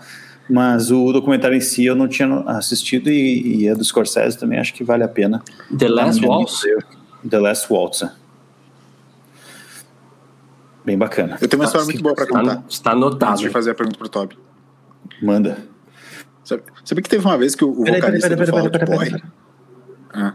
[0.49, 4.59] Mas o documentário em si eu não tinha assistido e, e é do Scorsese também,
[4.59, 5.41] acho que vale a pena.
[5.78, 6.62] The Last Waltz?
[7.28, 8.03] The Last Waltz.
[10.82, 10.86] É.
[10.86, 11.38] Bem bacana.
[11.41, 12.63] Eu tenho uma história muito boa para contar.
[12.69, 13.32] Está anotado.
[13.34, 14.38] Antes de fazer a pergunta pro Toby.
[15.21, 15.57] Manda.
[16.43, 19.21] Sabe, sabe que teve uma vez que o, o vocalista pera, pera, do Fall Boy...
[20.13, 20.34] Ah.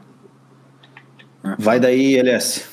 [1.43, 1.57] Ah.
[1.59, 2.65] Vai daí, LS.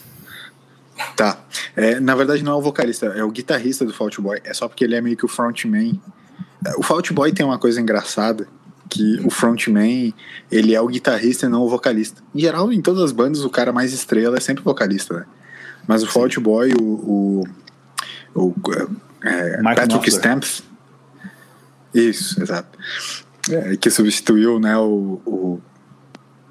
[1.16, 1.38] Tá.
[1.76, 4.40] É, na verdade, não é o vocalista, é o guitarrista do Fault Boy.
[4.44, 6.00] É só porque ele é meio que o frontman.
[6.78, 8.48] O Fault Boy tem uma coisa engraçada,
[8.90, 10.14] que o frontman,
[10.52, 12.22] ele é o guitarrista e não o vocalista.
[12.34, 15.26] Em geral, em todas as bandas, o cara mais estrela é sempre o vocalista, né?
[15.88, 17.44] Mas o Fault Boy, o, o,
[18.36, 18.54] o
[19.24, 20.64] é, Patrick Stamps,
[21.94, 22.78] isso, exato.
[23.50, 25.62] É, que substituiu, né, o, o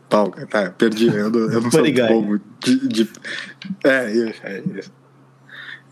[0.08, 3.10] Pau, tá, perdi, eu não, eu não sou bobo de, de,
[3.82, 4.84] é, é,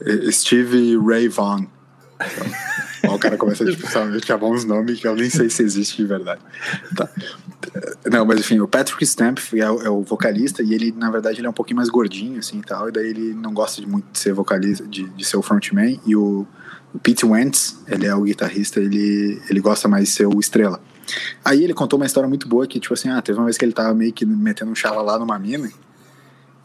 [0.03, 1.66] é, Steve Ray Vaughan.
[2.99, 3.87] Então, o cara começa a tipo,
[4.25, 6.41] chamar uns nomes que eu nem sei se existe de verdade.
[6.95, 7.09] Tá.
[8.11, 11.41] Não, mas enfim, o Patrick Stamp é o, é o, vocalista e ele, na verdade,
[11.41, 13.89] ele é um pouquinho mais gordinho, assim, e tal, e daí ele não gosta de
[13.89, 16.47] muito de ser vocalista, de, de ser o frontman, e o
[16.93, 20.81] o Pete Wentz, ele é o guitarrista, ele, ele gosta mais de ser o estrela.
[21.45, 23.64] Aí ele contou uma história muito boa que, tipo assim, ah, teve uma vez que
[23.64, 25.71] ele tava meio que metendo um chala lá numa mina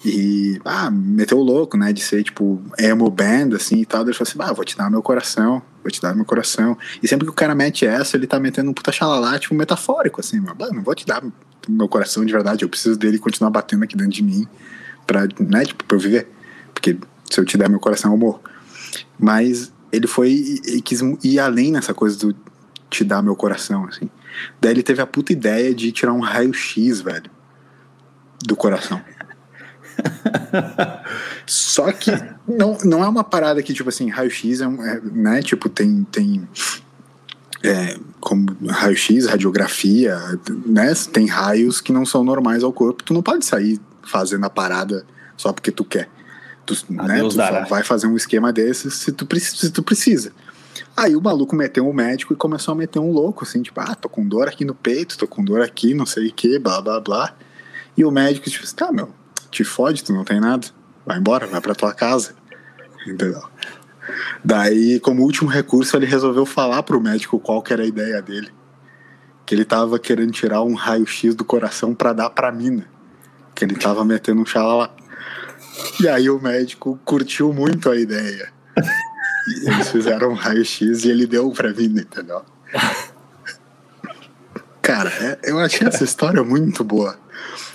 [0.06, 1.92] E, ah, meteu o louco, né?
[1.92, 4.04] De ser, tipo, emo band, assim e tal.
[4.04, 6.78] Ele falou assim: ah, vou te dar meu coração, vou te dar meu coração.
[7.02, 10.22] E sempre que o cara mete essa, ele tá metendo um puta xalalá, tipo, metafórico,
[10.22, 10.40] assim.
[10.40, 11.24] Mas, não vou te dar
[11.68, 14.48] meu coração de verdade, eu preciso dele continuar batendo aqui dentro de mim
[15.08, 16.28] pra, né, tipo, pra eu viver.
[16.74, 16.98] Porque
[17.30, 18.42] se eu te der meu coração, eu morro.
[19.18, 22.36] Mas ele foi e, e quis ir além nessa coisa do
[22.90, 24.10] te dar meu coração, assim.
[24.62, 27.30] Daí ele teve a puta ideia de tirar um raio-x, velho,
[28.46, 29.02] do coração.
[31.46, 32.12] Só que
[32.48, 35.42] não, não é uma parada que, tipo assim, raio-x é, um, é, né?
[35.42, 36.04] Tipo, tem.
[36.06, 36.48] tem
[37.64, 40.18] é, como raio-x, radiografia,
[40.66, 40.94] né?
[41.12, 43.04] Tem raios que não são normais ao corpo.
[43.04, 45.06] Tu não pode sair fazendo a parada
[45.38, 46.10] só porque tu quer.
[46.66, 50.32] Tu, né, tu só vai fazer um esquema desses se tu, se tu precisa.
[50.98, 53.96] Aí o maluco meteu um médico e começou a meter um louco, assim, tipo, ah,
[53.96, 56.82] tô com dor aqui no peito, tô com dor aqui, não sei o que, blá
[56.82, 57.36] blá blá.
[57.98, 59.10] E o médico, tipo, tá, meu,
[59.56, 60.68] te fode, tu não tem nada.
[61.06, 62.36] Vai embora, vai pra tua casa.
[63.08, 63.42] Entendeu?
[64.44, 68.52] Daí, como último recurso, ele resolveu falar pro médico qual que era a ideia dele.
[69.46, 72.86] Que ele tava querendo tirar um raio-x do coração para dar pra mina.
[73.54, 74.94] Que ele tava metendo um xalala.
[76.02, 78.52] E aí o médico curtiu muito a ideia.
[79.48, 82.44] E eles fizeram um raio-x e ele deu pra mina, entendeu?
[84.82, 87.18] Cara, é, eu achei essa história muito boa.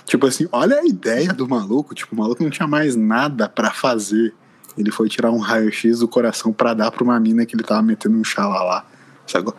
[0.05, 1.95] Tipo assim, olha a ideia do maluco.
[1.95, 4.33] Tipo, o maluco não tinha mais nada para fazer.
[4.77, 7.81] Ele foi tirar um raio-x do coração para dar pra uma mina que ele tava
[7.81, 8.85] metendo um xalala.
[9.27, 9.51] Sabe?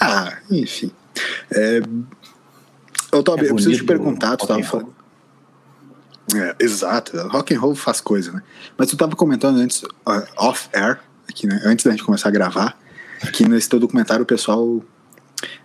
[0.00, 0.90] Ah, enfim.
[1.50, 1.80] É...
[3.10, 4.98] Eu, tô, é eu preciso te perguntar, tu tava falando.
[6.34, 8.42] É, exato, rock and roll faz coisa, né?
[8.76, 11.58] Mas tu tava comentando antes, uh, off-air, aqui, né?
[11.64, 12.78] Antes da gente começar a gravar,
[13.32, 14.82] que nesse teu documentário o pessoal.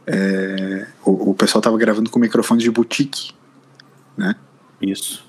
[0.07, 3.33] É, o, o pessoal tava gravando com microfones de boutique
[4.17, 4.35] né?
[4.81, 5.25] Isso.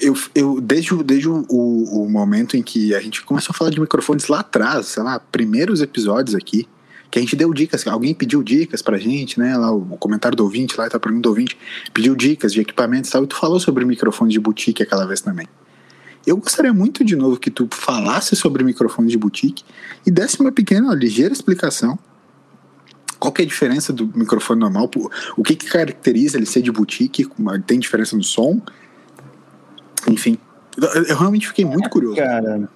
[0.00, 3.80] Eu, eu, desde, desde o, o, momento em que a gente começou a falar de
[3.80, 6.68] microfones lá atrás, sei lá, primeiros episódios aqui,
[7.10, 9.56] que a gente deu dicas, alguém pediu dicas pra gente, né?
[9.56, 11.56] Lá o comentário do ouvinte, lá tá pergunta do ouvinte,
[11.92, 15.20] pediu dicas de equipamentos e tal, e tu falou sobre microfones de boutique aquela vez
[15.20, 15.46] também.
[16.26, 19.64] Eu gostaria muito de novo que tu falasse sobre microfones de boutique
[20.06, 21.98] e desse uma pequena, ligeira explicação
[23.22, 24.90] qual que é a diferença do microfone normal?
[25.36, 27.24] O que, que caracteriza ele ser de boutique?
[27.68, 28.60] Tem diferença no som?
[30.10, 30.36] Enfim,
[30.76, 32.16] eu realmente fiquei muito curioso.
[32.16, 32.68] Cara,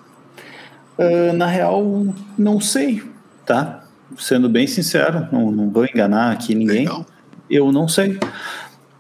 [0.99, 3.03] uh, na real, não sei,
[3.45, 3.83] tá?
[4.17, 6.87] Sendo bem sincero, não, não vou enganar aqui ninguém.
[6.87, 7.05] Legal.
[7.51, 8.17] Eu não sei.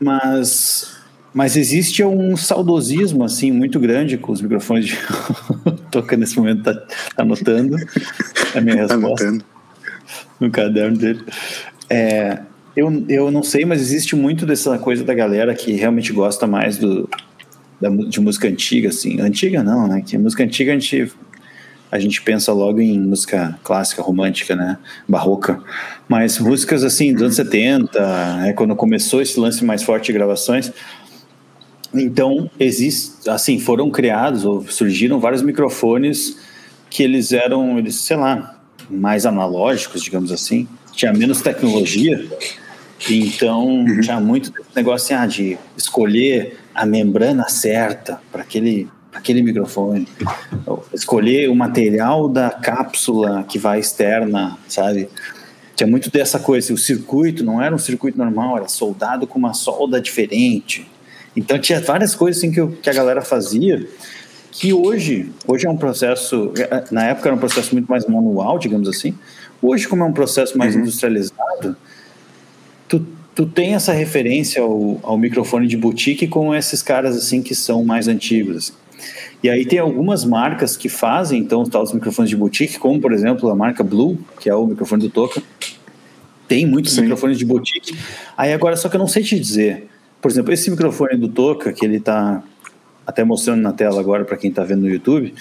[0.00, 0.96] Mas
[1.32, 4.98] mas existe um saudosismo assim muito grande com os microfones de
[5.92, 6.74] toca nesse momento tá,
[7.14, 7.76] tá anotando
[8.52, 9.28] a minha resposta.
[9.28, 9.55] Anotando
[10.40, 11.24] no caderno dele.
[11.88, 12.40] É,
[12.76, 16.76] eu, eu não sei, mas existe muito dessa coisa da galera que realmente gosta mais
[16.76, 17.08] do,
[17.80, 19.20] da, de música antiga, assim.
[19.20, 20.02] Antiga não, né?
[20.04, 21.12] Que música antiga a gente,
[21.90, 24.78] a gente pensa logo em música clássica, romântica, né?
[25.08, 25.62] Barroca.
[26.08, 28.52] Mas músicas, assim, dos anos 70, né?
[28.52, 30.70] quando começou esse lance mais forte de gravações.
[31.94, 36.36] Então, existe, assim, foram criados ou surgiram vários microfones
[36.90, 38.55] que eles eram, eles, sei lá,
[38.88, 42.26] mais analógicos, digamos assim, tinha menos tecnologia,
[43.10, 44.00] então uhum.
[44.00, 50.08] tinha muito negócio assim, ah, de escolher a membrana certa para aquele, aquele microfone,
[50.92, 55.08] escolher o material da cápsula que vai externa, sabe?
[55.74, 59.52] Tinha muito dessa coisa, o circuito não era um circuito normal, era soldado com uma
[59.52, 60.88] solda diferente.
[61.36, 63.86] Então tinha várias coisas assim que, que a galera fazia
[64.58, 66.52] que hoje, hoje é um processo,
[66.90, 69.14] na época era um processo muito mais manual, digamos assim.
[69.60, 70.80] Hoje, como é um processo mais uhum.
[70.80, 71.76] industrializado,
[72.88, 77.54] tu, tu tem essa referência ao, ao microfone de boutique com esses caras assim que
[77.54, 78.56] são mais antigos.
[78.56, 78.72] Assim.
[79.42, 83.50] E aí tem algumas marcas que fazem então os microfones de boutique, como por exemplo
[83.50, 85.42] a marca Blue, que é o microfone do Toca.
[86.48, 87.02] Tem muitos Sim.
[87.02, 87.94] microfones de boutique.
[88.36, 89.86] Aí agora só que eu não sei te dizer.
[90.22, 92.42] Por exemplo, esse microfone do Toca que ele está
[93.06, 95.34] até mostrando na tela agora para quem está vendo no YouTube,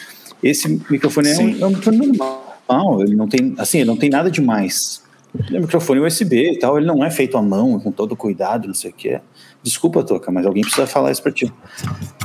[0.44, 4.10] esse microfone é um, é um, microfone normal, ele não tem, assim, ele não tem
[4.10, 5.04] nada demais.
[5.38, 8.16] Ele é um microfone USB e tal, ele não é feito à mão, com todo
[8.16, 9.20] cuidado, não sei o que.
[9.64, 11.52] Desculpa, Toca, mas alguém precisa falar isso para ti.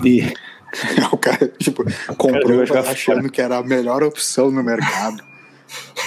[0.04, 0.22] E...
[1.10, 1.84] o cara, tipo,
[2.16, 5.22] comprou cara achando que era a melhor opção no mercado.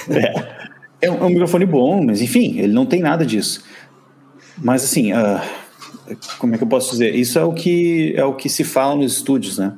[0.09, 0.63] É.
[1.03, 3.63] É um, é um, microfone bom, mas enfim, ele não tem nada disso.
[4.57, 5.39] Mas assim, uh,
[6.37, 7.15] como é que eu posso dizer?
[7.15, 9.73] Isso é o que é o que se fala nos estúdios, né?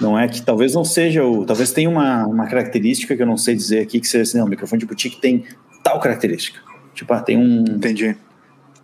[0.00, 3.36] Não é que talvez não seja o, talvez tenha uma, uma característica que eu não
[3.36, 5.44] sei dizer aqui que seja assim, não, o microfone de boutique tem
[5.82, 6.60] tal característica.
[6.94, 8.16] Tipo, ah, tem um Entendi.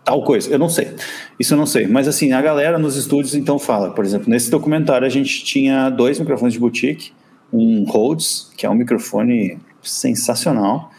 [0.03, 0.49] tal coisa.
[0.49, 0.95] Eu não sei.
[1.39, 1.85] Isso eu não sei.
[1.85, 5.89] Mas assim, a galera nos estúdios então fala, por exemplo, nesse documentário a gente tinha
[5.89, 7.11] dois microfones de boutique,
[7.51, 10.91] um Rhodes, que é um microfone sensacional,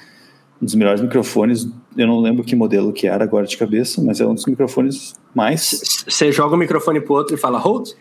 [0.61, 1.66] um dos melhores microfones.
[1.97, 5.14] Eu não lembro que modelo que era agora de cabeça, mas é um dos microfones
[5.37, 6.05] mais.
[6.09, 7.95] Você joga o microfone pro outro e fala Rhodes?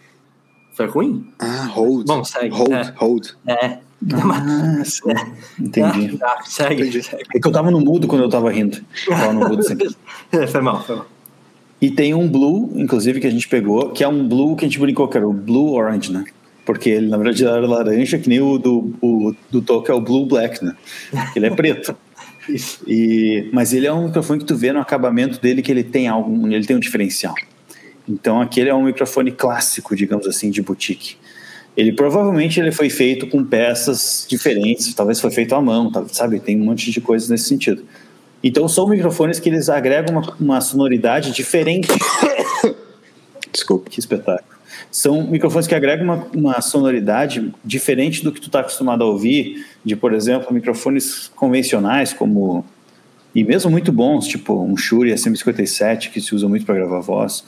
[0.74, 1.28] Foi ruim?
[1.40, 2.06] Ah, hold.
[2.06, 2.56] Bom, segue.
[2.56, 2.94] Hold, é.
[2.98, 3.28] hold.
[3.46, 3.78] É.
[4.14, 5.04] Ah, sim.
[5.60, 6.18] Entendi.
[6.22, 7.04] Ah, segue, Entendi.
[7.04, 7.24] segue.
[7.34, 8.78] É que eu tava no mudo quando eu tava rindo.
[9.08, 9.90] Eu tava no mudo sempre.
[10.50, 11.06] foi mal, foi mal.
[11.82, 14.68] E tem um blue, inclusive, que a gente pegou, que é um blue que a
[14.68, 16.26] gente brincou, que era o blue orange, né?
[16.66, 20.02] Porque ele, na verdade, era laranja, que nem o do, o, do Toca é o
[20.02, 20.76] blue black, né?
[21.36, 21.96] Ele é preto.
[22.88, 26.08] E, mas ele é um microfone que tu vê no acabamento dele que ele tem
[26.08, 27.34] algum, ele tem um diferencial.
[28.08, 31.18] Então aquele é um microfone clássico, digamos assim, de boutique.
[31.76, 36.40] Ele provavelmente ele foi feito com peças diferentes, talvez foi feito à mão, tá- sabe?
[36.40, 37.84] Tem um monte de coisas nesse sentido.
[38.44, 41.90] Então são microfones que eles agregam uma, uma sonoridade diferente.
[43.52, 43.90] Desculpa.
[43.90, 44.55] Que espetáculo.
[44.92, 49.66] São microfones que agregam uma, uma sonoridade diferente do que tu está acostumado a ouvir,
[49.84, 52.66] de, por exemplo, microfones convencionais, como.
[53.34, 57.44] E mesmo muito bons, tipo um Shure SM57, que se usa muito para gravar voz,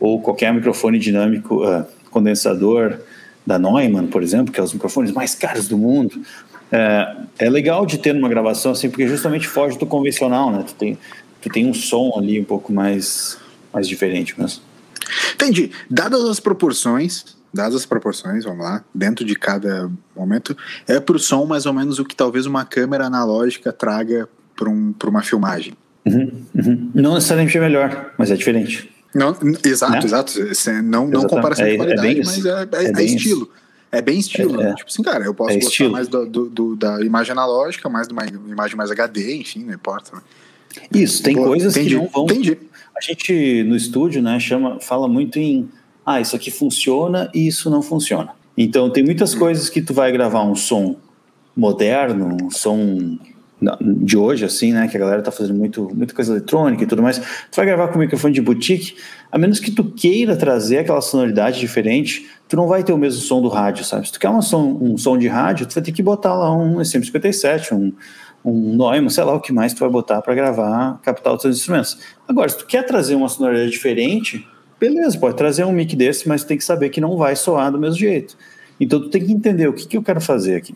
[0.00, 2.98] ou qualquer microfone dinâmico, ah, condensador
[3.46, 6.20] da Neumann, por exemplo, que é os microfones mais caros do mundo.
[6.70, 10.64] É, é legal de ter numa gravação assim, porque justamente foge do convencional, né?
[10.66, 10.98] Tu tem,
[11.40, 13.38] tu tem um som ali um pouco mais,
[13.72, 14.62] mais diferente mesmo.
[15.34, 15.70] Entendi.
[15.90, 20.56] Dadas as proporções, dadas as proporções, vamos lá, dentro de cada momento,
[20.86, 24.92] é pro som mais ou menos o que talvez uma câmera analógica traga para um,
[24.92, 25.74] pra uma filmagem.
[26.06, 26.90] Uhum, uhum.
[26.94, 28.90] Não necessariamente é melhor, mas é diferente.
[29.14, 29.34] Não,
[29.64, 30.00] exato, Né?
[30.04, 30.32] exato.
[30.40, 30.42] É-
[30.82, 31.28] Não, não Exatamente.
[31.28, 33.50] comparação É- de é qualidade, bem mas é, é- É é bem estilo.
[33.90, 34.60] É bem estilo.
[34.60, 34.70] É, né?
[34.70, 34.74] é.
[34.74, 35.92] Tipo assim, cara, eu posso É gostar estilo.
[35.92, 39.72] mais do, do- do- da imagem analógica, mais de uma imagem mais HD, enfim, não
[39.74, 40.14] importa.
[40.14, 40.22] né?
[40.92, 42.24] Isso, tem Pô, coisas entendi, que não vão.
[42.24, 42.58] Entendi.
[42.98, 45.68] A gente no estúdio, né, chama, fala muito em
[46.04, 48.30] ah, isso aqui funciona e isso não funciona.
[48.56, 49.38] Então tem muitas Hum.
[49.38, 50.96] coisas que tu vai gravar um som
[51.54, 53.18] moderno, um som
[53.80, 54.86] de hoje, assim, né?
[54.86, 57.18] Que a galera tá fazendo muito, muita coisa eletrônica e tudo mais.
[57.18, 58.94] Tu vai gravar com microfone de boutique,
[59.30, 63.20] a menos que tu queira trazer aquela sonoridade diferente, tu não vai ter o mesmo
[63.20, 64.06] som do rádio, sabe?
[64.06, 66.56] Se tu quer um som, um som de rádio, tu vai ter que botar lá
[66.56, 67.92] um SM57, um,
[68.48, 71.98] um Neumann, sei lá o que mais tu vai botar para gravar, captar outros instrumentos.
[72.26, 74.46] Agora, se tu quer trazer uma sonoridade diferente,
[74.78, 77.78] beleza, pode trazer um mic desse, mas tem que saber que não vai soar do
[77.78, 78.36] mesmo jeito.
[78.80, 80.74] Então tu tem que entender o que, que eu quero fazer aqui.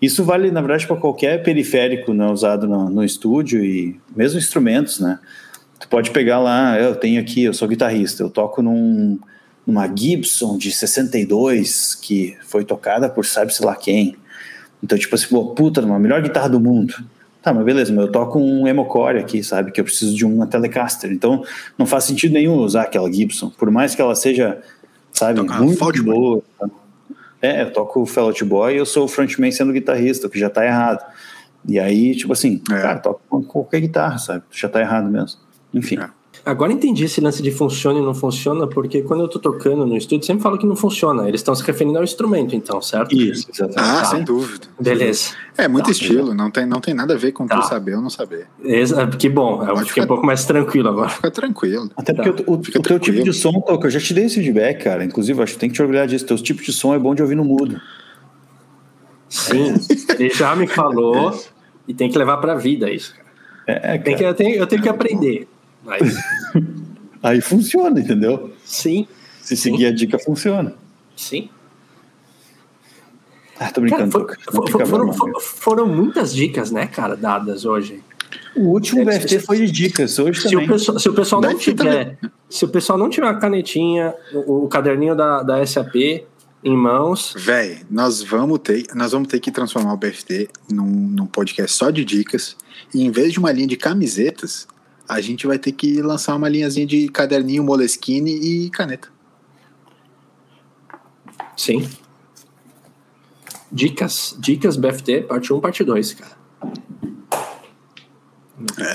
[0.00, 4.98] Isso vale, na verdade, para qualquer periférico né, usado no, no estúdio e mesmo instrumentos,
[4.98, 5.18] né?
[5.78, 9.18] Tu pode pegar lá, eu tenho aqui, eu sou guitarrista, eu toco num,
[9.66, 14.16] numa Gibson de 62 que foi tocada por sabe-se lá quem.
[14.82, 16.94] Então, tipo assim, pô, puta, uma melhor guitarra do mundo.
[17.42, 19.72] Tá, mas beleza, mas eu toco um Emocore aqui, sabe?
[19.72, 21.10] Que eu preciso de uma Telecaster.
[21.10, 21.44] Então,
[21.76, 23.50] não faz sentido nenhum usar aquela Gibson.
[23.50, 24.60] Por mais que ela seja,
[25.12, 26.42] sabe, Toca muito Fault boa.
[26.58, 26.68] tá?
[27.40, 30.38] É, eu toco o Fallout Boy e eu sou o frontman sendo guitarrista, o que
[30.38, 31.04] já tá errado.
[31.68, 32.80] E aí, tipo assim, É.
[32.80, 34.44] cara, toca qualquer guitarra, sabe?
[34.52, 35.40] Já tá errado mesmo.
[35.74, 35.98] Enfim.
[35.98, 36.08] É.
[36.44, 39.96] Agora entendi esse lance de funciona e não funciona, porque quando eu tô tocando no
[39.96, 41.28] estúdio, sempre falo que não funciona.
[41.28, 43.14] Eles estão se referindo ao instrumento, então, certo?
[43.14, 43.78] Isso, exatamente.
[43.78, 44.04] Ah, Tá.
[44.06, 44.66] sem dúvida.
[44.80, 45.34] Beleza.
[45.56, 45.90] É muito Tá.
[45.92, 47.60] estilo, não tem, não tem nada a ver com Tá.
[47.60, 48.48] tu saber ou não saber.
[48.64, 51.10] Exa- Que bom, eu Pode fiquei um pouco mais tranquilo agora.
[51.10, 51.88] Fica tranquilo.
[51.96, 52.50] Até porque Tá.
[52.50, 55.04] o, o, o teu tipo de som, eu já te dei esse feedback, cara.
[55.04, 56.26] Inclusive, eu acho que tem que te orgulhar disso.
[56.26, 57.80] Teu tipo de som é bom de ouvir no mudo.
[59.28, 59.74] Sim,
[60.18, 61.38] ele já me falou
[61.86, 63.14] e tem que levar pra vida isso.
[63.14, 63.22] cara.
[63.66, 64.30] É, é, Tem que, cara.
[64.30, 65.48] eu, tenho, eu tenho que aprender.
[65.84, 66.16] Mas,
[67.22, 68.52] Aí funciona, entendeu?
[68.64, 69.06] sim,
[69.40, 70.74] Se seguir a dica, funciona.
[71.16, 71.48] sim.
[73.58, 74.36] Ah, tô Cara, brincando, for-.
[74.52, 78.02] Não for- fica foram, for- foram muitas dicas, né, cara, dadas hoje.
[78.56, 80.66] O último É, BFT foi de dicas, hoje Se também.
[80.66, 82.18] o, pessoal, se o pessoal não tiver,
[82.48, 85.94] se o pessoal não tiver a canetinha, o, o caderninho da, da SAP
[86.64, 91.26] em mãos, Véi, nós vamos ter, nós vamos ter que transformar o BFT num, num
[91.26, 92.56] podcast só de dicas.
[92.94, 94.66] E em vez de uma linha de camisetas,
[95.12, 99.08] a gente vai ter que lançar uma linhazinha de caderninho, moleskine e caneta.
[101.56, 101.88] sim.
[103.74, 106.32] Dicas, dicas BFT, parte 1, parte 2, cara.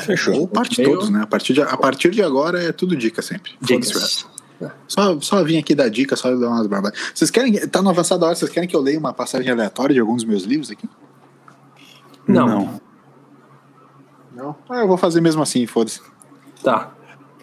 [0.05, 0.35] Fechou.
[0.41, 1.21] Ou parte Meio- todos, né?
[1.23, 3.53] A partir, de, a partir de agora é tudo dica sempre.
[3.59, 4.27] Dicas.
[4.87, 6.93] Só, só vim aqui dar dica, só dar umas barbas.
[7.13, 7.53] Vocês querem.
[7.67, 10.29] Tá no avançado hora, vocês querem que eu leia uma passagem aleatória de alguns dos
[10.29, 10.87] meus livros aqui?
[12.27, 12.47] Não.
[12.47, 12.81] Não.
[14.37, 14.55] Não.
[14.69, 15.99] Ah, eu vou fazer mesmo assim, foda-se.
[16.63, 16.91] Tá.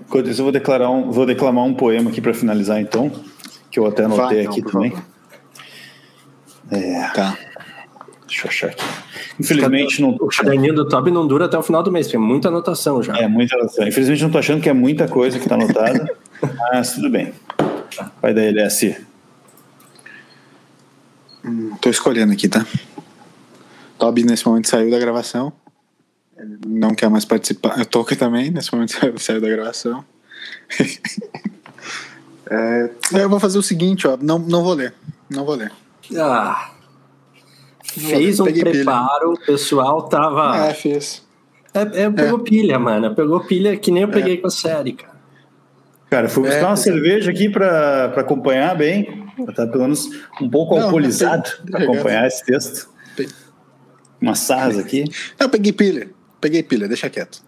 [0.01, 3.11] Enquanto isso, eu vou, declarar um, vou declamar um poema aqui para finalizar, então.
[3.69, 4.93] Que eu até anotei Vai, então, aqui também.
[6.71, 7.37] É, Tá.
[8.29, 8.85] deixa eu achar aqui.
[9.41, 10.11] Infelizmente não.
[10.11, 13.17] O caderninho do Toby não dura até o final do mês, tem muita anotação já.
[13.17, 13.89] É, muita anotação.
[13.89, 16.17] Infelizmente não tô achando que é muita coisa que tá anotada,
[16.73, 17.35] mas tudo bem.
[18.23, 19.05] Vai da LS.
[21.45, 22.65] Hum, tô escolhendo aqui, tá?
[23.99, 25.53] Toby nesse momento saiu da gravação.
[26.67, 27.79] Não quer mais participar.
[27.79, 30.05] Eu Toca também, nesse momento saiu, da gravação.
[32.51, 34.17] é, eu vou fazer o seguinte, ó.
[34.21, 34.95] Não, não vou ler.
[35.31, 35.73] Não vou ler.
[36.17, 36.71] Ah.
[37.85, 40.67] Fez um preparo, o pessoal tava.
[40.67, 41.23] É, fez.
[41.73, 42.43] É, é, pegou é.
[42.43, 43.15] pilha, mano.
[43.15, 44.37] Pegou pilha que nem eu peguei é.
[44.39, 45.15] com a série, cara.
[46.11, 49.25] Cara, fui buscar uma cerveja aqui pra, pra acompanhar bem.
[49.55, 50.09] Tá pelo menos
[50.41, 52.89] um pouco não, alcoolizado para acompanhar esse texto.
[54.21, 55.05] Uma SAS aqui.
[55.39, 56.09] Não, peguei pilha.
[56.45, 57.41] Peguei pilha, deixa quieto.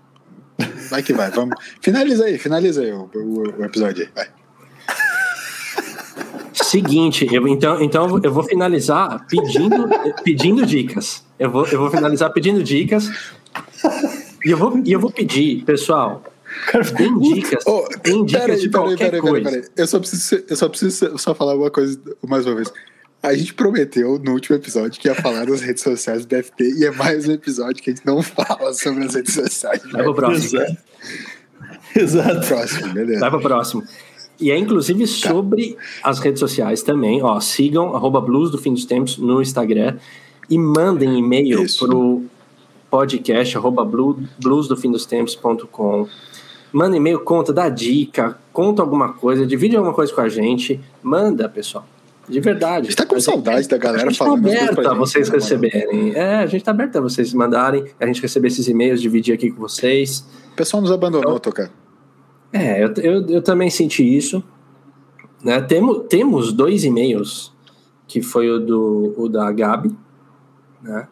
[0.89, 1.31] Vai que vai.
[1.31, 1.55] Vamos.
[1.83, 4.11] Finaliza aí, finaliza aí o, o, o episódio aí.
[4.15, 4.29] Vai.
[6.55, 9.87] Seguinte, eu, então, então eu vou finalizar pedindo,
[10.25, 11.23] pedindo dicas.
[11.39, 13.11] Eu vou, eu vou finalizar pedindo dicas.
[14.43, 16.25] E eu vou, e eu vou pedir, pessoal,
[16.97, 19.51] tem dicas, oh, tem dicas peraí, de qualquer peraí, peraí, coisa.
[19.51, 22.73] Peraí, Eu só preciso, eu só preciso só falar uma coisa mais uma vez.
[23.27, 26.85] A gente prometeu no último episódio que ia falar das redes sociais do FT e
[26.85, 29.83] é mais um episódio que a gente não fala sobre as redes sociais.
[29.91, 30.61] Vai pro próximo.
[30.61, 30.79] Exato.
[31.97, 32.47] Exato.
[32.47, 33.19] Próximo, beleza.
[33.19, 33.83] Vai pro próximo.
[34.39, 35.29] E é inclusive tá.
[35.29, 37.21] sobre as redes sociais também.
[37.21, 39.97] Ó, sigam arroba Blues do Fim dos Tempos no Instagram
[40.49, 42.23] e mandem e-mail pro
[42.89, 43.85] podcast arroba
[44.39, 46.07] bluesdofindostempos.com.
[46.73, 50.81] Manda e-mail, conta, dá dica, conta alguma coisa, divide alguma coisa com a gente.
[51.03, 51.89] Manda, pessoal.
[52.29, 52.87] De verdade.
[52.87, 54.47] A gente tá com saudade da galera falando.
[54.47, 56.13] A gente tá aberto a vocês receberem.
[56.15, 59.51] É, a gente tá aberto a vocês mandarem, a gente receber esses e-mails, dividir aqui
[59.51, 60.27] com vocês.
[60.53, 61.71] O pessoal nos abandonou, então, Tocar.
[62.53, 64.43] É, eu, eu, eu, também senti isso.
[65.45, 65.61] Né?
[65.61, 67.53] Temo, temos dois e-mails,
[68.07, 69.95] que foi o, do, o da Gabi
[70.83, 71.09] né?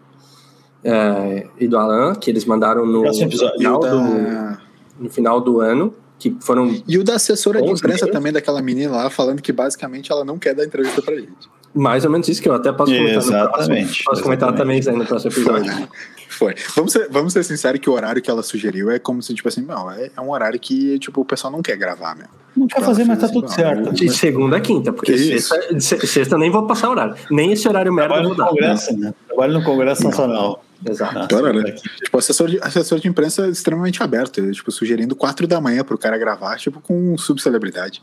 [0.83, 3.91] É, e do Alan, que eles mandaram no, no final, da...
[3.91, 4.59] do,
[4.99, 5.95] no final do ano.
[6.19, 10.11] Que foram e o da assessora de imprensa também, daquela menina lá, falando que basicamente
[10.11, 11.49] ela não quer dar entrevista pra gente.
[11.75, 14.05] Mais ou menos isso que eu até posso comentar exatamente, no próximo.
[14.05, 15.89] Posso comentar também no próximo episódio.
[16.29, 16.55] Foi.
[16.75, 19.49] Vamos ser, vamos ser sinceros que o horário que ela sugeriu é como se, tipo
[19.49, 22.27] assim, não, é, é um horário que, tipo, o pessoal não quer gravar, meu.
[22.57, 23.93] Não tipo, quer fazer, mas tá tudo assim, certo.
[23.93, 27.15] De segunda a quinta, porque sexta, sexta nem vou passar horário.
[27.31, 28.49] Nem esse horário merda vou dar.
[28.49, 29.15] Congresso, né?
[29.29, 30.11] Trabalho no Congresso não.
[30.11, 30.65] Nacional.
[30.87, 31.35] Exato.
[31.35, 31.73] Nossa, né?
[31.73, 35.97] Tipo, assessor de, assessor de imprensa é extremamente aberto, tipo, sugerindo quatro da manhã pro
[35.97, 38.03] cara gravar, tipo, com subcelebridade.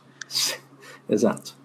[1.09, 1.60] Exato.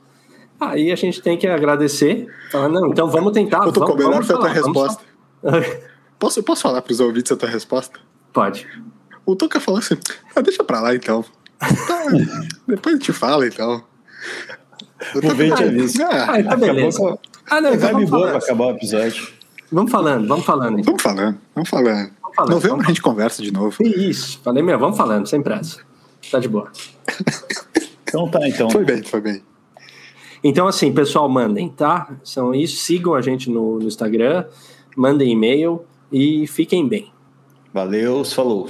[0.61, 2.27] Aí a gente tem que agradecer.
[2.51, 3.67] Falar, não, então vamos tentar.
[3.67, 5.05] Eu tô vamos, com a tua resposta.
[6.19, 8.01] Posso, posso falar pros ouvintes a tua resposta?
[8.33, 8.67] Pode.
[9.27, 9.99] O Toca falou assim:
[10.35, 11.23] ah, deixa pra lá então.
[11.59, 12.05] Tá,
[12.67, 13.85] depois a gente fala então.
[15.13, 16.03] Vou ver nisso.
[16.03, 17.19] Ah, tá beleza.
[17.51, 19.29] Ah, não, então vamos boa pra acabar o episódio.
[19.71, 20.81] Vamos falando, vamos falando.
[20.81, 20.97] Então.
[20.97, 22.13] Vamos falando, vamos falando.
[22.23, 23.77] Vamos falando Novembro vamos a gente conversa de novo.
[23.83, 25.81] Isso, falei meu, vamos falando, sem pressa.
[26.31, 26.71] Tá de boa.
[28.05, 28.71] então tá, então.
[28.71, 29.43] Foi bem, foi bem.
[30.49, 32.17] Então, assim, pessoal, mandem, tá?
[32.23, 32.77] São isso.
[32.77, 34.45] Sigam a gente no, no Instagram,
[34.97, 35.83] mandem e-mail
[36.13, 37.11] e fiquem bem.
[37.75, 38.69] Valeu, falou.